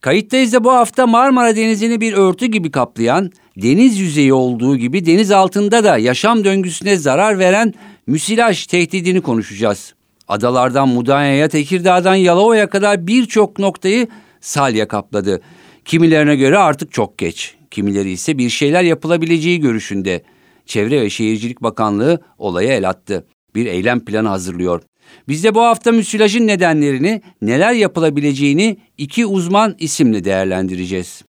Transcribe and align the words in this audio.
Kayıttayız 0.00 0.52
da 0.52 0.64
bu 0.64 0.72
hafta 0.72 1.06
Marmara 1.06 1.56
Denizi'ni 1.56 2.00
bir 2.00 2.12
örtü 2.12 2.46
gibi 2.46 2.70
kaplayan, 2.70 3.30
deniz 3.56 3.98
yüzeyi 3.98 4.32
olduğu 4.32 4.76
gibi 4.76 5.06
deniz 5.06 5.30
altında 5.30 5.84
da 5.84 5.98
yaşam 5.98 6.44
döngüsüne 6.44 6.96
zarar 6.96 7.38
veren 7.38 7.74
müsilaj 8.06 8.66
tehdidini 8.66 9.20
konuşacağız. 9.20 9.94
Adalardan 10.28 10.88
Mudanya'ya, 10.88 11.48
Tekirdağ'dan 11.48 12.14
Yalova'ya 12.14 12.68
kadar 12.68 13.06
birçok 13.06 13.58
noktayı 13.58 14.08
salya 14.40 14.88
kapladı. 14.88 15.40
Kimilerine 15.84 16.36
göre 16.36 16.58
artık 16.58 16.92
çok 16.92 17.18
geç. 17.18 17.54
Kimileri 17.70 18.10
ise 18.10 18.38
bir 18.38 18.50
şeyler 18.50 18.82
yapılabileceği 18.82 19.60
görüşünde. 19.60 20.22
Çevre 20.66 21.00
ve 21.00 21.10
Şehircilik 21.10 21.62
Bakanlığı 21.62 22.20
olaya 22.38 22.74
el 22.74 22.88
attı. 22.88 23.26
Bir 23.54 23.66
eylem 23.66 24.04
planı 24.04 24.28
hazırlıyor. 24.28 24.82
Biz 25.28 25.44
de 25.44 25.54
bu 25.54 25.62
hafta 25.62 25.92
müsilajın 25.92 26.46
nedenlerini, 26.46 27.22
neler 27.42 27.72
yapılabileceğini 27.72 28.76
iki 28.98 29.26
uzman 29.26 29.74
isimle 29.78 30.24
değerlendireceğiz. 30.24 31.24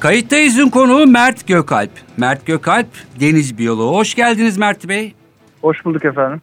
Kayıttayız'ın 0.00 0.68
konuğu 0.68 1.06
Mert 1.06 1.46
Gökalp. 1.46 1.90
Mert 2.16 2.46
Gökalp, 2.46 2.86
deniz 3.20 3.58
biyoloğu. 3.58 3.94
Hoş 3.94 4.14
geldiniz 4.14 4.58
Mert 4.58 4.88
Bey. 4.88 5.14
Hoş 5.62 5.84
bulduk 5.84 6.04
efendim. 6.04 6.42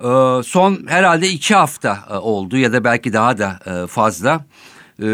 Ee, 0.00 0.06
son 0.44 0.78
herhalde 0.88 1.28
iki 1.28 1.54
hafta 1.54 1.98
e, 2.10 2.14
oldu 2.14 2.56
ya 2.56 2.72
da 2.72 2.84
belki 2.84 3.12
daha 3.12 3.38
da 3.38 3.58
e, 3.66 3.86
fazla. 3.86 4.44
Ee, 5.02 5.06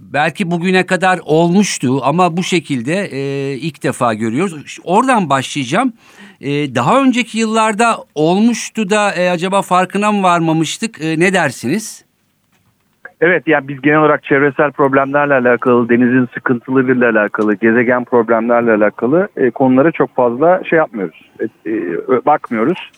belki 0.00 0.50
bugüne 0.50 0.86
kadar 0.86 1.20
olmuştu 1.24 2.00
ama 2.04 2.36
bu 2.36 2.42
şekilde 2.42 3.04
e, 3.12 3.52
ilk 3.56 3.82
defa 3.82 4.14
görüyoruz. 4.14 4.78
Oradan 4.84 5.30
başlayacağım. 5.30 5.92
E, 6.42 6.74
daha 6.74 7.02
önceki 7.02 7.38
yıllarda 7.38 7.96
olmuştu 8.14 8.90
da 8.90 9.12
e, 9.14 9.30
acaba 9.30 9.62
farkına 9.62 10.12
mı 10.12 10.22
varmamıştık? 10.22 11.04
E, 11.04 11.20
ne 11.20 11.32
dersiniz? 11.32 12.04
Evet 13.20 13.42
yani 13.46 13.68
biz 13.68 13.80
genel 13.80 13.98
olarak 13.98 14.24
çevresel 14.24 14.72
problemlerle 14.72 15.34
alakalı, 15.34 15.88
denizin 15.88 16.28
sıkıntılarıyla 16.34 17.10
alakalı, 17.10 17.54
gezegen 17.54 18.04
problemlerle 18.04 18.72
alakalı 18.72 19.28
e, 19.36 19.50
konulara 19.50 19.92
çok 19.92 20.14
fazla 20.16 20.62
şey 20.64 20.76
yapmıyoruz. 20.76 21.30
E, 21.40 21.70
e, 21.70 22.26
bakmıyoruz. 22.26 22.90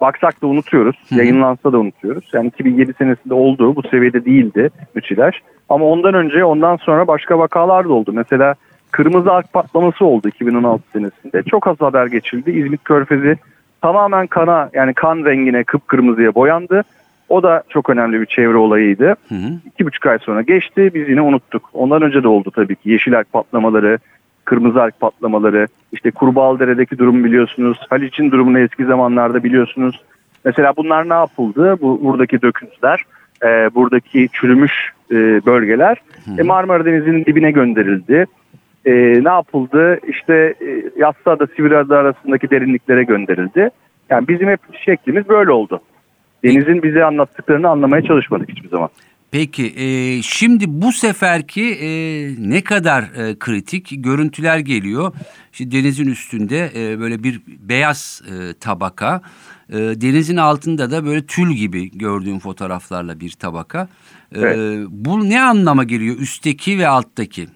Baksak 0.00 0.42
da 0.42 0.46
unutuyoruz. 0.46 0.96
Hı. 1.08 1.14
Yayınlansa 1.14 1.72
da 1.72 1.78
unutuyoruz. 1.78 2.24
Yani 2.32 2.48
2007 2.48 2.92
senesinde 2.98 3.34
olduğu 3.34 3.76
bu 3.76 3.82
seviyede 3.82 4.24
değildi 4.24 4.70
müsilaj. 4.94 5.34
Ama 5.68 5.84
ondan 5.84 6.14
önce 6.14 6.44
ondan 6.44 6.76
sonra 6.76 7.06
başka 7.06 7.38
vakalar 7.38 7.84
da 7.84 7.92
oldu. 7.92 8.12
Mesela 8.14 8.54
Kırmızı 8.90 9.32
Ark 9.32 9.52
patlaması 9.52 10.04
oldu 10.04 10.28
2016 10.28 10.82
senesinde. 10.92 11.42
Çok 11.42 11.66
az 11.66 11.80
haber 11.80 12.06
geçildi. 12.06 12.50
İzmit 12.50 12.84
Körfezi 12.84 13.36
tamamen 13.82 14.26
kana 14.26 14.70
yani 14.72 14.94
kan 14.94 15.24
rengine 15.24 15.64
kıpkırmızıya 15.64 16.34
boyandı. 16.34 16.84
O 17.28 17.42
da 17.42 17.62
çok 17.68 17.90
önemli 17.90 18.20
bir 18.20 18.26
çevre 18.26 18.56
olayıydı. 18.56 19.16
Hı 19.28 19.34
hı. 19.34 19.52
İki 19.66 19.86
buçuk 19.86 20.06
ay 20.06 20.18
sonra 20.18 20.42
geçti. 20.42 20.90
Biz 20.94 21.08
yine 21.08 21.20
unuttuk. 21.20 21.70
Ondan 21.72 22.02
önce 22.02 22.22
de 22.22 22.28
oldu 22.28 22.50
tabii 22.50 22.76
ki. 22.76 22.90
Yeşil 22.90 23.18
Ark 23.18 23.32
patlamaları, 23.32 23.98
Kırmızı 24.44 24.82
Ark 24.82 25.00
patlamaları, 25.00 25.68
işte 25.92 26.10
Kurbağalıdere'deki 26.10 26.98
durumu 26.98 27.24
biliyorsunuz. 27.24 27.78
Haliç'in 27.90 28.30
durumunu 28.30 28.58
eski 28.58 28.84
zamanlarda 28.84 29.44
biliyorsunuz. 29.44 30.00
Mesela 30.44 30.72
bunlar 30.76 31.08
ne 31.08 31.14
yapıldı? 31.14 31.76
Bu 31.80 32.00
buradaki 32.04 32.42
döküntüler, 32.42 33.04
e, 33.44 33.74
buradaki 33.74 34.28
çürümüş 34.32 34.72
e, 35.10 35.14
bölgeler 35.46 35.96
e, 36.38 36.42
Marmara 36.42 36.84
Denizi'nin 36.84 37.24
dibine 37.24 37.50
gönderildi. 37.50 38.26
E, 38.84 38.92
ne 39.24 39.28
yapıldı? 39.28 40.00
İşte 40.08 40.34
e, 40.34 40.82
Yassıada 40.96 41.46
Sivriada 41.56 41.98
arasındaki 41.98 42.50
derinliklere 42.50 43.04
gönderildi. 43.04 43.70
Yani 44.10 44.28
bizim 44.28 44.48
hep 44.48 44.60
şeklimiz 44.84 45.28
böyle 45.28 45.50
oldu. 45.50 45.80
Denizin 46.44 46.82
bize 46.82 47.04
anlattıklarını 47.04 47.68
anlamaya 47.68 48.02
çalışmadık 48.02 48.48
hiçbir 48.48 48.68
zaman. 48.68 48.88
Peki 49.30 49.72
e, 49.76 50.22
şimdi 50.22 50.64
bu 50.68 50.92
seferki 50.92 51.74
e, 51.74 51.88
ne 52.38 52.64
kadar 52.64 53.02
e, 53.02 53.38
kritik 53.38 53.92
görüntüler 53.98 54.58
geliyor. 54.58 55.12
İşte 55.52 55.70
denizin 55.70 56.08
üstünde 56.08 56.70
e, 56.76 57.00
böyle 57.00 57.22
bir 57.22 57.40
beyaz 57.46 58.22
e, 58.26 58.58
tabaka, 58.60 59.20
e, 59.68 59.76
denizin 59.76 60.36
altında 60.36 60.90
da 60.90 61.04
böyle 61.04 61.26
tül 61.26 61.50
gibi 61.52 61.98
gördüğüm 61.98 62.38
fotoğraflarla 62.38 63.20
bir 63.20 63.30
tabaka. 63.30 63.88
E, 64.34 64.40
evet. 64.40 64.86
Bu 64.90 65.30
ne 65.30 65.42
anlama 65.42 65.84
geliyor 65.84 66.16
üstteki 66.18 66.78
ve 66.78 66.88
alttaki? 66.88 67.46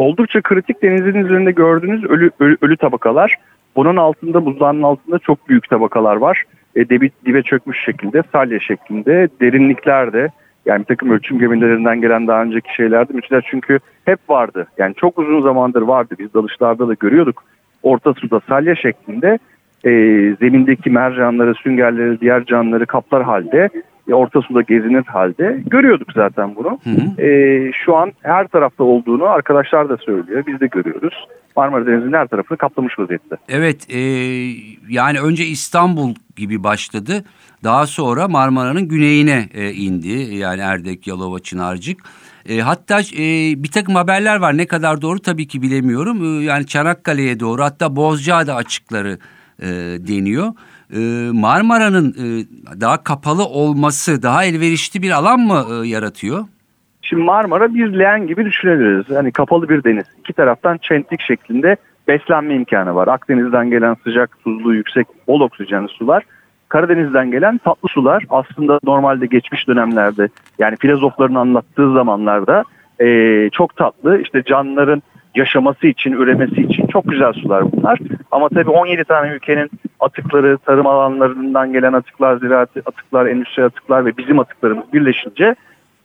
Oldukça 0.00 0.40
kritik 0.40 0.82
denizin 0.82 1.14
üzerinde 1.14 1.50
gördüğünüz 1.50 2.04
ölü, 2.04 2.30
ölü, 2.40 2.56
ölü 2.62 2.76
tabakalar. 2.76 3.36
Bunun 3.76 3.96
altında 3.96 4.44
buzlarının 4.44 4.82
altında 4.82 5.18
çok 5.18 5.48
büyük 5.48 5.70
tabakalar 5.70 6.16
var. 6.16 6.44
E, 6.76 6.88
debi, 6.88 7.10
dibe 7.26 7.42
çökmüş 7.42 7.84
şekilde, 7.84 8.22
salya 8.32 8.60
şeklinde, 8.60 9.28
derinliklerde 9.40 10.28
yani 10.66 10.80
bir 10.80 10.84
takım 10.84 11.10
ölçüm 11.10 11.38
gemilerinden 11.38 12.00
gelen 12.00 12.26
daha 12.26 12.42
önceki 12.42 12.74
şeylerdi. 12.74 13.12
Müthiler 13.12 13.46
çünkü 13.50 13.78
hep 14.04 14.18
vardı. 14.28 14.66
Yani 14.78 14.94
çok 14.94 15.18
uzun 15.18 15.42
zamandır 15.42 15.82
vardı. 15.82 16.14
Biz 16.18 16.34
dalışlarda 16.34 16.88
da 16.88 16.94
görüyorduk. 16.94 17.44
Orta 17.82 18.14
suda 18.14 18.40
salya 18.48 18.76
şeklinde 18.76 19.38
e, 19.84 19.90
zemindeki 20.40 20.90
mercanları, 20.90 21.54
süngerleri, 21.54 22.20
diğer 22.20 22.44
canlıları 22.44 22.86
kaplar 22.86 23.22
halde 23.22 23.68
orta 24.14 24.42
suda 24.42 24.62
gezinir 24.62 25.04
halde 25.04 25.62
görüyorduk 25.66 26.12
zaten 26.14 26.56
bunu. 26.56 26.78
Hı 26.84 26.90
hı. 26.90 27.22
E, 27.22 27.72
şu 27.84 27.96
an 27.96 28.12
her 28.22 28.48
tarafta 28.48 28.84
olduğunu 28.84 29.24
arkadaşlar 29.24 29.88
da 29.88 29.96
söylüyor. 29.96 30.44
Biz 30.46 30.60
de 30.60 30.66
görüyoruz. 30.66 31.26
Marmara 31.56 31.86
Denizi'nin 31.86 32.12
her 32.12 32.26
tarafını 32.26 32.58
kaplamış 32.58 32.98
vaziyette. 32.98 33.36
Evet 33.48 33.86
e, 33.90 33.98
yani 34.88 35.20
önce 35.20 35.44
İstanbul 35.44 36.14
gibi 36.36 36.64
başladı. 36.64 37.24
Daha 37.64 37.86
sonra 37.86 38.28
Marmara'nın 38.28 38.88
güneyine 38.88 39.48
e, 39.54 39.72
indi. 39.72 40.34
Yani 40.34 40.60
Erdek, 40.60 41.06
Yalova, 41.06 41.38
Çınarcık. 41.38 42.00
E, 42.48 42.60
hatta 42.60 43.00
e, 43.00 43.24
bir 43.62 43.70
takım 43.70 43.94
haberler 43.94 44.36
var. 44.36 44.56
Ne 44.56 44.66
kadar 44.66 45.02
doğru 45.02 45.18
tabii 45.18 45.46
ki 45.46 45.62
bilemiyorum. 45.62 46.40
E, 46.40 46.44
yani 46.44 46.66
Çanakkale'ye 46.66 47.40
doğru 47.40 47.62
hatta 47.62 47.96
Bozcaada 47.96 48.54
açıkları 48.54 49.18
e, 49.62 49.68
deniyor. 50.08 50.52
E, 50.92 50.98
Marmara'nın 51.32 52.08
e, 52.10 52.24
daha 52.80 53.04
kapalı 53.04 53.44
olması 53.44 54.22
daha 54.22 54.44
elverişli 54.44 55.02
bir 55.02 55.10
alan 55.10 55.40
mı 55.40 55.64
e, 55.70 55.88
yaratıyor? 55.88 56.44
Şimdi 57.02 57.22
Marmara 57.22 57.74
bir 57.74 57.98
leğen 57.98 58.26
gibi 58.26 58.44
düşünebiliriz. 58.44 59.10
Yani 59.10 59.32
kapalı 59.32 59.68
bir 59.68 59.84
deniz. 59.84 60.04
İki 60.18 60.32
taraftan 60.32 60.78
çentlik 60.78 61.20
şeklinde 61.20 61.76
beslenme 62.08 62.54
imkanı 62.54 62.94
var. 62.94 63.08
Akdeniz'den 63.08 63.70
gelen 63.70 63.96
sıcak, 64.04 64.44
tuzlu, 64.44 64.74
yüksek, 64.74 65.06
bol 65.28 65.40
oksijenli 65.40 65.88
sular. 65.88 66.22
Karadeniz'den 66.68 67.30
gelen 67.30 67.58
tatlı 67.58 67.88
sular 67.88 68.24
aslında 68.30 68.80
normalde 68.84 69.26
geçmiş 69.26 69.68
dönemlerde 69.68 70.28
yani 70.58 70.76
filozofların 70.80 71.34
anlattığı 71.34 71.92
zamanlarda 71.92 72.64
e, 73.00 73.48
çok 73.52 73.76
tatlı 73.76 74.20
işte 74.22 74.42
canlıların 74.46 75.02
yaşaması 75.34 75.86
için, 75.86 76.12
üremesi 76.12 76.62
için 76.62 76.86
çok 76.86 77.08
güzel 77.08 77.32
sular 77.32 77.72
bunlar. 77.72 77.98
Ama 78.30 78.48
tabii 78.48 78.70
17 78.70 79.04
tane 79.04 79.32
ülkenin 79.32 79.70
atıkları, 80.00 80.58
tarım 80.58 80.86
alanlarından 80.86 81.72
gelen 81.72 81.92
atıklar, 81.92 82.36
ziraat 82.36 82.70
atıklar, 82.76 83.26
endüstri 83.26 83.64
atıklar 83.64 84.06
ve 84.06 84.16
bizim 84.16 84.38
atıklarımız 84.38 84.92
birleşince 84.92 85.54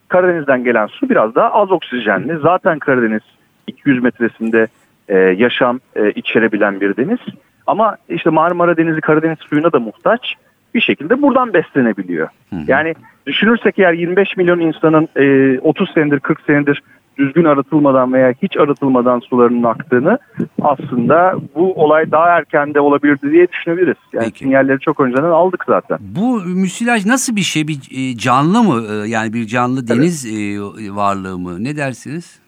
Karadeniz'den 0.07 0.63
gelen 0.63 0.87
su 0.87 1.09
biraz 1.09 1.35
daha 1.35 1.51
az 1.51 1.71
oksijenli. 1.71 2.37
Zaten 2.37 2.79
Karadeniz 2.79 3.21
200 3.67 4.03
metresinde 4.03 4.67
e, 5.07 5.17
yaşam 5.17 5.79
e, 5.95 6.11
içerebilen 6.11 6.81
bir 6.81 6.97
deniz. 6.97 7.19
Ama 7.67 7.97
işte 8.09 8.29
Marmara 8.29 8.77
Denizi 8.77 9.01
Karadeniz 9.01 9.37
suyuna 9.39 9.71
da 9.71 9.79
muhtaç 9.79 10.35
bir 10.75 10.81
şekilde 10.81 11.21
buradan 11.21 11.53
beslenebiliyor. 11.53 12.27
Hı 12.49 12.55
hı. 12.55 12.61
Yani 12.67 12.95
düşünürsek 13.27 13.79
eğer 13.79 13.93
25 13.93 14.37
milyon 14.37 14.59
insanın 14.59 15.07
e, 15.15 15.59
30 15.59 15.91
senedir 15.93 16.19
40 16.19 16.41
senedir 16.41 16.83
düzgün 17.17 17.43
arıtılmadan 17.43 18.13
veya 18.13 18.33
hiç 18.41 18.57
arıtılmadan 18.57 19.19
sularının 19.19 19.63
aktığını 19.63 20.19
aslında 20.61 21.35
bu 21.55 21.73
olay 21.73 22.11
daha 22.11 22.27
erken 22.27 22.73
de 22.73 22.79
olabilirdi 22.79 23.31
diye 23.31 23.47
düşünebiliriz. 23.47 23.97
Yani 24.13 24.25
Peki. 24.25 24.39
sinyalleri 24.39 24.79
çok 24.79 24.99
önceden 24.99 25.23
aldık 25.23 25.63
zaten. 25.67 25.97
Bu 26.01 26.41
müsilaj 26.41 27.05
nasıl 27.05 27.35
bir 27.35 27.41
şey? 27.41 27.67
Bir 27.67 27.79
e, 27.91 28.17
canlı 28.17 28.63
mı? 28.63 28.83
E, 28.91 29.07
yani 29.07 29.33
bir 29.33 29.45
canlı 29.47 29.87
deniz 29.87 30.25
evet. 30.25 30.95
varlığı 30.95 31.39
mı? 31.39 31.63
Ne 31.63 31.75
dersiniz? 31.77 32.39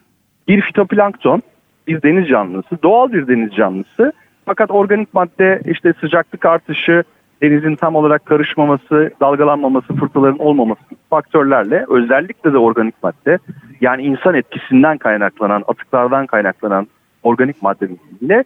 Bir 0.48 0.60
fitoplankton, 0.60 1.42
bir 1.86 2.02
deniz 2.02 2.28
canlısı, 2.28 2.82
doğal 2.82 3.12
bir 3.12 3.28
deniz 3.28 3.54
canlısı. 3.54 4.12
Fakat 4.46 4.70
organik 4.70 5.14
madde 5.14 5.62
işte 5.66 5.94
sıcaklık 6.00 6.46
artışı, 6.46 7.04
denizin 7.42 7.76
tam 7.76 7.94
olarak 7.94 8.26
karışmaması, 8.26 9.10
dalgalanmaması, 9.20 9.94
fırtınaların 9.94 10.38
olmaması 10.38 10.80
faktörlerle 11.10 11.84
özellikle 11.88 12.52
de 12.52 12.58
organik 12.58 12.94
madde 13.02 13.38
yani 13.80 14.02
insan 14.02 14.34
etkisinden 14.34 14.98
kaynaklanan, 14.98 15.64
atıklardan 15.68 16.26
kaynaklanan 16.26 16.86
organik 17.22 17.62
maddenin 17.62 18.00
bile 18.20 18.44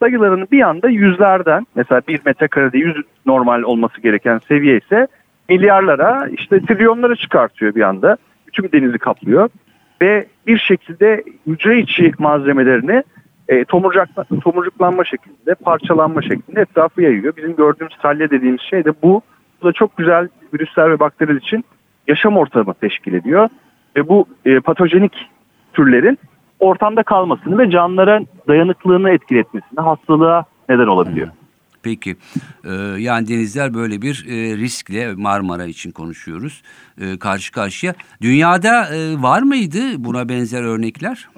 sayılarını 0.00 0.46
bir 0.52 0.62
anda 0.62 0.88
yüzlerden 0.88 1.66
mesela 1.74 2.02
bir 2.08 2.20
metrekarede 2.26 2.78
yüz 2.78 2.96
normal 3.26 3.62
olması 3.62 4.00
gereken 4.00 4.38
seviye 4.48 4.76
ise 4.76 5.06
milyarlara 5.48 6.28
işte 6.32 6.60
trilyonlara 6.60 7.16
çıkartıyor 7.16 7.74
bir 7.74 7.82
anda. 7.82 8.16
Bütün 8.46 8.72
denizi 8.72 8.98
kaplıyor 8.98 9.48
ve 10.02 10.26
bir 10.46 10.58
şekilde 10.58 11.24
hücre 11.46 11.78
içi 11.78 12.12
malzemelerini 12.18 13.02
e, 13.50 13.64
tomurcakla, 13.64 14.24
tomurcuklanma 14.24 15.04
şeklinde, 15.04 15.54
parçalanma 15.54 16.22
şeklinde 16.22 16.60
etrafı 16.60 17.02
yayıyor. 17.02 17.36
Bizim 17.36 17.56
gördüğümüz 17.56 17.92
salya 18.02 18.30
dediğimiz 18.30 18.60
şey 18.60 18.84
de 18.84 18.92
bu. 19.02 19.22
Bu 19.62 19.66
da 19.66 19.72
çok 19.72 19.96
güzel 19.96 20.28
virüsler 20.54 20.90
ve 20.90 21.00
bakteriler 21.00 21.34
için 21.34 21.64
yaşam 22.08 22.36
ortamı 22.36 22.74
teşkil 22.74 23.14
ediyor. 23.14 23.48
Ve 23.96 24.08
bu 24.08 24.26
e, 24.44 24.60
patojenik 24.60 25.30
türlerin 25.72 26.18
ortamda 26.60 27.02
kalmasını 27.02 27.58
ve 27.58 27.70
canlılara 27.70 28.20
dayanıklılığını 28.48 29.10
etkiletmesini, 29.10 29.80
hastalığa 29.80 30.44
neden 30.68 30.86
olabiliyor. 30.86 31.28
Peki 31.82 32.16
ee, 32.64 32.70
yani 32.98 33.28
denizler 33.28 33.74
böyle 33.74 34.02
bir 34.02 34.26
e, 34.28 34.56
riskle 34.56 35.14
Marmara 35.14 35.64
için 35.64 35.90
konuşuyoruz 35.90 36.62
e, 37.00 37.18
karşı 37.18 37.52
karşıya. 37.52 37.94
Dünyada 38.22 38.94
e, 38.94 39.22
var 39.22 39.42
mıydı 39.42 39.80
buna 39.98 40.28
benzer 40.28 40.62
örnekler? 40.62 41.28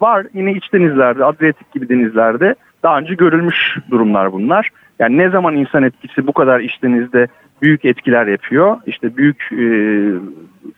Var 0.00 0.26
yine 0.34 0.52
iç 0.52 0.72
denizlerde, 0.72 1.24
Adriyatik 1.24 1.72
gibi 1.72 1.88
denizlerde 1.88 2.54
daha 2.82 2.98
önce 2.98 3.14
görülmüş 3.14 3.76
durumlar 3.90 4.32
bunlar. 4.32 4.70
Yani 4.98 5.16
ne 5.18 5.28
zaman 5.30 5.56
insan 5.56 5.82
etkisi 5.82 6.26
bu 6.26 6.32
kadar 6.32 6.60
iç 6.60 6.82
denizde 6.82 7.28
büyük 7.62 7.84
etkiler 7.84 8.26
yapıyor, 8.26 8.76
işte 8.86 9.16
büyük 9.16 9.52
e, 9.52 9.66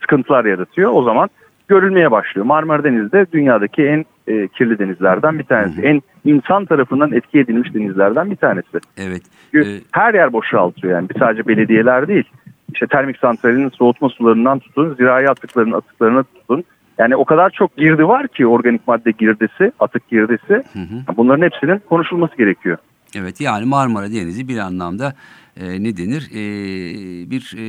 sıkıntılar 0.01 0.45
yaratıyor 0.45 0.91
o 0.95 1.03
zaman 1.03 1.29
görülmeye 1.69 2.11
başlıyor. 2.11 2.47
Marmara 2.47 2.85
Denizi 2.85 3.13
de 3.13 3.27
dünyadaki 3.33 3.83
en 3.83 4.05
e, 4.27 4.49
kirli 4.49 4.79
denizlerden 4.79 5.39
bir 5.39 5.45
tanesi. 5.45 5.83
En 5.83 6.03
insan 6.25 6.65
tarafından 6.65 7.13
etki 7.13 7.39
edilmiş 7.41 7.75
denizlerden 7.75 8.31
bir 8.31 8.37
tanesi. 8.37 8.79
Evet. 8.97 9.23
Çünkü 9.53 9.71
Ee, 9.71 9.81
her 9.93 10.15
yer 10.15 10.33
boşaltıyor 10.33 10.95
yani 10.95 11.09
sadece 11.19 11.47
belediyeler 11.49 12.09
değil. 12.09 12.25
İşte 12.73 12.87
termik 12.87 13.19
santralinin 13.19 13.69
soğutma 13.69 14.09
sularından 14.09 14.59
tutun, 14.59 14.95
zirai 14.95 15.29
atıkların 15.29 15.73
atıklarına 15.73 16.23
tutun. 16.23 16.65
Yani 16.99 17.17
o 17.17 17.25
kadar 17.25 17.51
çok 17.51 17.77
girdi 17.77 18.09
var 18.09 18.29
ki 18.29 18.47
organik 18.47 18.89
madde 18.89 19.11
girdisi, 19.11 19.73
atık 19.81 20.09
girdisi. 20.09 20.55
Hı 20.73 20.79
hı. 20.79 21.17
Bunların 21.17 21.45
hepsinin 21.45 21.79
konuşulması 21.89 22.37
gerekiyor. 22.37 22.79
Evet 23.15 23.41
yani 23.41 23.67
Marmara 23.67 24.07
Denizi 24.07 24.49
bir 24.49 24.59
anlamda 24.59 25.15
e, 25.61 25.83
ne 25.83 25.97
denir 25.97 26.29
e, 26.33 26.41
bir 27.31 27.55
e, 27.59 27.65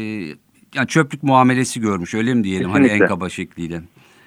yani 0.75 0.87
çöplük 0.87 1.23
muamelesi 1.23 1.81
görmüş 1.81 2.13
öyle 2.13 2.33
mi 2.33 2.43
diyelim 2.43 2.69
hani 2.69 2.83
Kesinlikle. 2.83 3.05
en 3.05 3.09
kaba 3.09 3.29
şekliyle. 3.29 3.81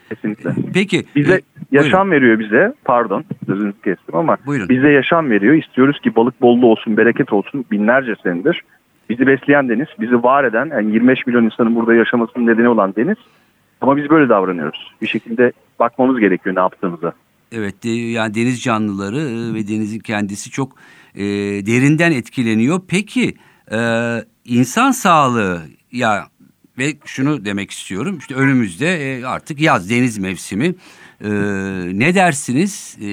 Kesinlikle. 0.08 0.50
Peki. 0.74 1.04
Bize 1.16 1.34
e, 1.34 1.40
yaşam 1.72 2.10
veriyor 2.10 2.38
bize. 2.38 2.72
Pardon 2.84 3.24
sözünüzü 3.46 3.80
kestim 3.84 4.16
ama 4.16 4.36
Buyurun. 4.46 4.68
bize 4.68 4.88
yaşam 4.88 5.30
veriyor. 5.30 5.54
İstiyoruz 5.54 6.00
ki 6.00 6.16
balık 6.16 6.40
bollu 6.40 6.66
olsun, 6.66 6.96
bereket 6.96 7.32
olsun 7.32 7.64
binlerce 7.70 8.14
senedir. 8.22 8.62
Bizi 9.10 9.26
besleyen 9.26 9.68
deniz, 9.68 9.88
bizi 10.00 10.22
var 10.22 10.44
eden 10.44 10.70
yani 10.72 10.92
25 10.92 11.26
milyon 11.26 11.44
insanın 11.44 11.76
burada 11.76 11.94
yaşamasının 11.94 12.46
nedeni 12.46 12.68
olan 12.68 12.94
deniz. 12.96 13.16
Ama 13.80 13.96
biz 13.96 14.10
böyle 14.10 14.28
davranıyoruz. 14.28 14.92
Bir 15.02 15.06
şekilde 15.06 15.52
bakmamız 15.78 16.20
gerekiyor 16.20 16.56
ne 16.56 16.60
yaptığımıza. 16.60 17.12
Evet 17.52 17.74
yani 17.84 18.34
deniz 18.34 18.62
canlıları 18.62 19.20
e, 19.20 19.54
ve 19.54 19.68
denizin 19.68 19.98
kendisi 19.98 20.50
çok 20.50 20.72
e, 21.14 21.22
derinden 21.66 22.12
etkileniyor. 22.12 22.80
Peki 22.88 23.34
e, 23.72 23.78
insan 24.44 24.90
sağlığı 24.90 25.62
ya 25.92 26.26
ve 26.78 26.96
şunu 27.04 27.44
demek 27.44 27.70
istiyorum 27.70 28.18
işte 28.18 28.34
önümüzde 28.34 29.18
e, 29.18 29.24
artık 29.24 29.60
yaz 29.60 29.90
deniz 29.90 30.18
mevsimi 30.18 30.74
E, 31.24 31.30
ne 31.92 32.14
dersiniz 32.14 32.98
E, 33.00 33.06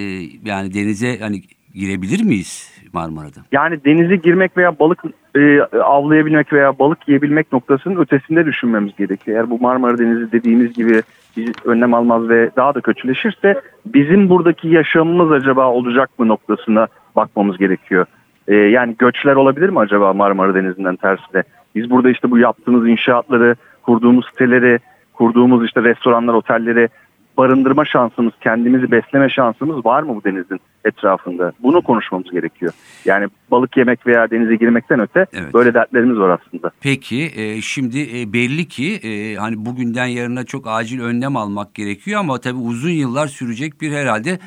yani 0.45 0.73
denize 0.73 1.19
hani 1.19 1.41
girebilir 1.73 2.23
miyiz 2.23 2.71
Marmara'da? 2.97 3.39
Yani 3.51 3.85
denize 3.85 4.15
girmek 4.15 4.57
veya 4.57 4.79
balık 4.79 5.03
e, 5.35 5.61
avlayabilmek 5.81 6.53
veya 6.53 6.79
balık 6.79 7.07
yiyebilmek 7.07 7.53
noktasının 7.53 7.95
ötesinde 7.95 8.45
düşünmemiz 8.45 8.95
gerekiyor. 8.95 9.37
Eğer 9.37 9.49
bu 9.49 9.59
Marmara 9.59 9.97
Denizi 9.97 10.31
dediğimiz 10.31 10.73
gibi 10.73 11.01
bir 11.37 11.55
önlem 11.65 11.93
almaz 11.93 12.29
ve 12.29 12.49
daha 12.55 12.75
da 12.75 12.81
kötüleşirse 12.81 13.61
bizim 13.85 14.29
buradaki 14.29 14.67
yaşamımız 14.67 15.31
acaba 15.31 15.71
olacak 15.71 16.19
mı 16.19 16.27
noktasına 16.27 16.87
bakmamız 17.15 17.57
gerekiyor. 17.57 18.05
E, 18.47 18.55
yani 18.55 18.95
göçler 18.99 19.35
olabilir 19.35 19.69
mi 19.69 19.79
acaba 19.79 20.13
Marmara 20.13 20.55
Denizi'nden 20.55 20.95
tersine? 20.95 21.43
Biz 21.75 21.89
burada 21.89 22.09
işte 22.09 22.31
bu 22.31 22.37
yaptığımız 22.37 22.87
inşaatları, 22.87 23.55
kurduğumuz 23.81 24.25
siteleri, 24.25 24.79
kurduğumuz 25.13 25.65
işte 25.65 25.83
restoranlar, 25.83 26.33
otelleri 26.33 26.89
barındırma 27.37 27.85
şansımız, 27.85 28.33
kendimizi 28.41 28.91
besleme 28.91 29.29
şansımız 29.29 29.85
var 29.85 30.03
mı 30.03 30.15
bu 30.15 30.23
denizin 30.23 30.59
etrafında? 30.85 31.53
Bunu 31.59 31.81
konuşmamız 31.81 32.31
gerekiyor. 32.31 32.73
Yani 33.05 33.27
balık 33.51 33.77
yemek 33.77 34.07
veya 34.07 34.31
denize 34.31 34.55
girmekten 34.55 34.99
öte 34.99 35.25
Evet. 35.33 35.53
böyle 35.53 35.73
dertlerimiz 35.73 36.17
var 36.17 36.39
aslında. 36.39 36.71
Peki 36.81 37.31
e, 37.35 37.61
şimdi 37.61 38.19
e, 38.19 38.33
belli 38.33 38.67
ki 38.67 38.95
e, 39.03 39.35
hani 39.35 39.65
bugünden 39.65 40.05
yarına 40.05 40.43
çok 40.43 40.67
acil 40.67 41.01
önlem 41.01 41.35
almak 41.35 41.73
gerekiyor 41.75 42.19
ama 42.19 42.37
tabii 42.39 42.59
uzun 42.59 42.89
yıllar 42.89 43.27
sürecek 43.27 43.81
bir 43.81 43.91
herhalde 43.91 44.39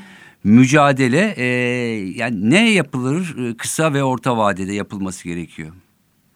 mücadele 0.44 1.34
e, 1.36 1.44
yani 2.16 2.50
ne 2.50 2.70
yapılır 2.70 3.36
e, 3.38 3.56
kısa 3.56 3.94
ve 3.94 4.04
orta 4.04 4.36
vadede 4.36 4.72
yapılması 4.72 5.28
gerekiyor. 5.28 5.68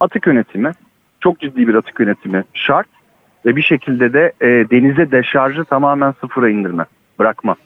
Atık 0.00 0.26
yönetimi, 0.26 0.72
çok 1.20 1.40
ciddi 1.40 1.68
bir 1.68 1.74
atık 1.74 2.00
yönetimi 2.00 2.44
şart 2.54 2.86
ve 3.46 3.56
bir 3.56 3.62
şekilde 3.62 4.12
de 4.12 4.32
e, 4.41 4.46
denize 4.46 5.11
deşarjı 5.11 5.64
tamamen 5.64 6.14
sıfıra 6.20 6.50
indirme, 6.50 6.85
bırakma. 7.19 7.56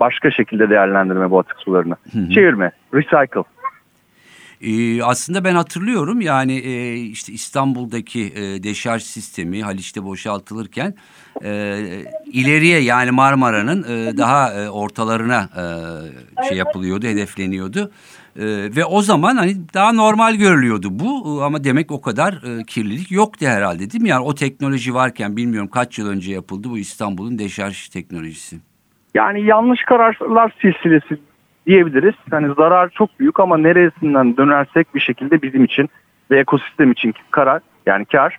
Başka 0.00 0.30
şekilde 0.30 0.70
değerlendirme 0.70 1.30
bu 1.30 1.38
atık 1.38 1.56
sularını. 1.58 1.96
Çevirme, 2.34 2.72
recycle. 2.94 3.42
Ee, 4.62 5.02
aslında 5.02 5.44
ben 5.44 5.54
hatırlıyorum 5.54 6.20
yani 6.20 6.58
e, 6.58 6.94
işte 6.94 7.32
İstanbul'daki 7.32 8.32
e, 8.34 8.62
deşarj 8.62 9.02
sistemi 9.02 9.62
Haliç'te 9.62 10.04
boşaltılırken 10.04 10.94
e, 11.44 11.78
ileriye 12.26 12.78
yani 12.80 13.10
Marmara'nın 13.10 13.82
e, 13.82 14.16
daha 14.16 14.52
e, 14.54 14.68
ortalarına 14.68 15.48
e, 15.56 16.44
şey 16.48 16.58
yapılıyordu, 16.58 17.06
hedefleniyordu. 17.06 17.90
E, 18.36 18.44
ve 18.76 18.84
o 18.84 19.02
zaman 19.02 19.36
hani 19.36 19.56
daha 19.74 19.92
normal 19.92 20.34
görülüyordu 20.34 20.88
bu 20.90 21.40
E, 21.40 21.44
ama 21.44 21.64
demek 21.64 21.90
o 21.90 22.00
kadar 22.00 22.32
e, 22.32 22.64
kirlilik 22.64 23.10
yoktu 23.10 23.46
herhalde 23.46 23.90
değil 23.90 24.02
mi? 24.02 24.08
Yani 24.08 24.24
o 24.24 24.34
teknoloji 24.34 24.94
varken 24.94 25.36
bilmiyorum 25.36 25.70
kaç 25.72 25.98
yıl 25.98 26.08
önce 26.08 26.32
yapıldı 26.32 26.70
bu 26.70 26.78
İstanbul'un 26.78 27.38
deşarj 27.38 27.88
teknolojisi. 27.88 28.56
Yani 29.14 29.44
yanlış 29.44 29.82
kararlar 29.82 30.54
silsilesi 30.62 31.18
diyebiliriz. 31.66 32.14
Yani 32.32 32.54
zarar 32.54 32.88
çok 32.88 33.20
büyük 33.20 33.40
ama 33.40 33.58
neresinden 33.58 34.36
dönersek 34.36 34.94
bir 34.94 35.00
şekilde 35.00 35.42
bizim 35.42 35.64
için 35.64 35.88
ve 36.30 36.40
ekosistem 36.40 36.92
için 36.92 37.14
karar 37.30 37.62
yani 37.86 38.04
kar 38.04 38.38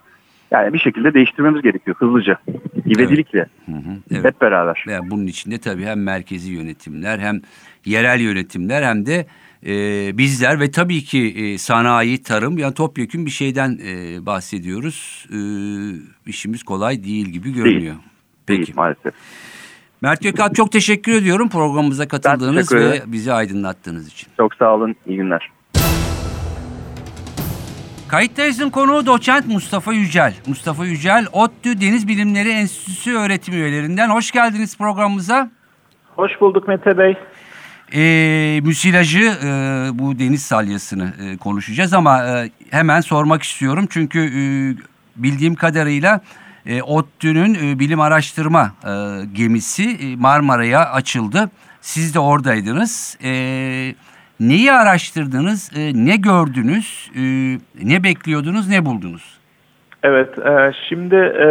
yani 0.51 0.73
bir 0.73 0.79
şekilde 0.79 1.13
değiştirmemiz 1.13 1.61
gerekiyor 1.61 1.97
hızlıca. 1.99 2.37
İvedilikle 2.85 3.39
Hı 3.65 3.71
hı, 3.71 3.97
evet. 4.11 4.25
hep 4.25 4.41
beraber. 4.41 4.85
Ve 4.87 4.99
bunun 5.09 5.27
içinde 5.27 5.57
tabii 5.57 5.85
hem 5.85 6.03
merkezi 6.03 6.53
yönetimler 6.53 7.19
hem 7.19 7.41
yerel 7.85 8.19
yönetimler 8.19 8.83
hem 8.83 9.05
de 9.05 9.25
e, 9.65 10.17
bizler 10.17 10.59
ve 10.59 10.71
tabii 10.71 11.03
ki 11.03 11.33
e, 11.37 11.57
sanayi, 11.57 12.23
tarım 12.23 12.57
yani 12.57 12.73
topyekun 12.73 13.25
bir 13.25 13.31
şeyden 13.31 13.79
e, 13.85 14.25
bahsediyoruz. 14.25 15.27
E, 15.29 15.37
işimiz 16.29 16.63
kolay 16.63 17.03
değil 17.03 17.25
gibi 17.25 17.53
görünüyor. 17.53 17.95
Peki. 18.45 18.59
Değil 18.59 18.73
maalesef. 18.75 19.13
Mert 20.01 20.23
Gökalp 20.23 20.55
çok 20.55 20.71
teşekkür 20.71 21.11
ediyorum 21.11 21.49
programımıza 21.49 22.07
katıldığınız 22.07 22.73
ve 22.73 23.01
bizi 23.05 23.33
aydınlattığınız 23.33 24.07
için. 24.07 24.27
Çok 24.37 24.55
sağ 24.55 24.75
olun. 24.75 24.95
İyi 25.07 25.17
günler. 25.17 25.51
Kayıttayız'ın 28.07 28.69
konuğu 28.69 29.05
doçent 29.05 29.47
Mustafa 29.47 29.93
Yücel. 29.93 30.33
Mustafa 30.47 30.85
Yücel, 30.85 31.25
ODTÜ 31.31 31.81
Deniz 31.81 32.07
Bilimleri 32.07 32.49
Enstitüsü 32.49 33.17
öğretim 33.17 33.53
üyelerinden. 33.53 34.09
Hoş 34.09 34.31
geldiniz 34.31 34.77
programımıza. 34.77 35.51
Hoş 36.15 36.41
bulduk 36.41 36.67
Mete 36.67 36.97
Bey. 36.97 37.17
E, 37.95 38.61
müsilajı 38.63 39.19
e, 39.19 39.49
bu 39.93 40.19
deniz 40.19 40.43
salyasını 40.43 41.13
e, 41.23 41.37
konuşacağız 41.37 41.93
ama 41.93 42.23
e, 42.23 42.49
hemen 42.71 43.01
sormak 43.01 43.43
istiyorum. 43.43 43.87
Çünkü 43.89 44.19
e, 44.19 44.43
bildiğim 45.15 45.55
kadarıyla 45.55 46.21
e, 46.65 46.81
ODTÜ'nün 46.81 47.55
e, 47.55 47.79
bilim 47.79 47.99
araştırma 47.99 48.71
e, 48.83 48.91
gemisi 49.33 49.83
e, 49.83 50.15
Marmara'ya 50.15 50.91
açıldı. 50.91 51.49
Siz 51.81 52.15
de 52.15 52.19
oradaydınız. 52.19 53.17
E, 53.23 53.31
neyi 54.39 54.71
araştırdınız, 54.71 55.71
e, 55.77 55.91
ne 56.05 56.15
gördünüz, 56.15 57.11
e, 57.15 57.21
ne 57.83 58.03
bekliyordunuz, 58.03 58.69
ne 58.69 58.85
buldunuz? 58.85 59.37
Evet, 60.03 60.39
e, 60.39 60.71
şimdi 60.89 61.15
e, 61.15 61.47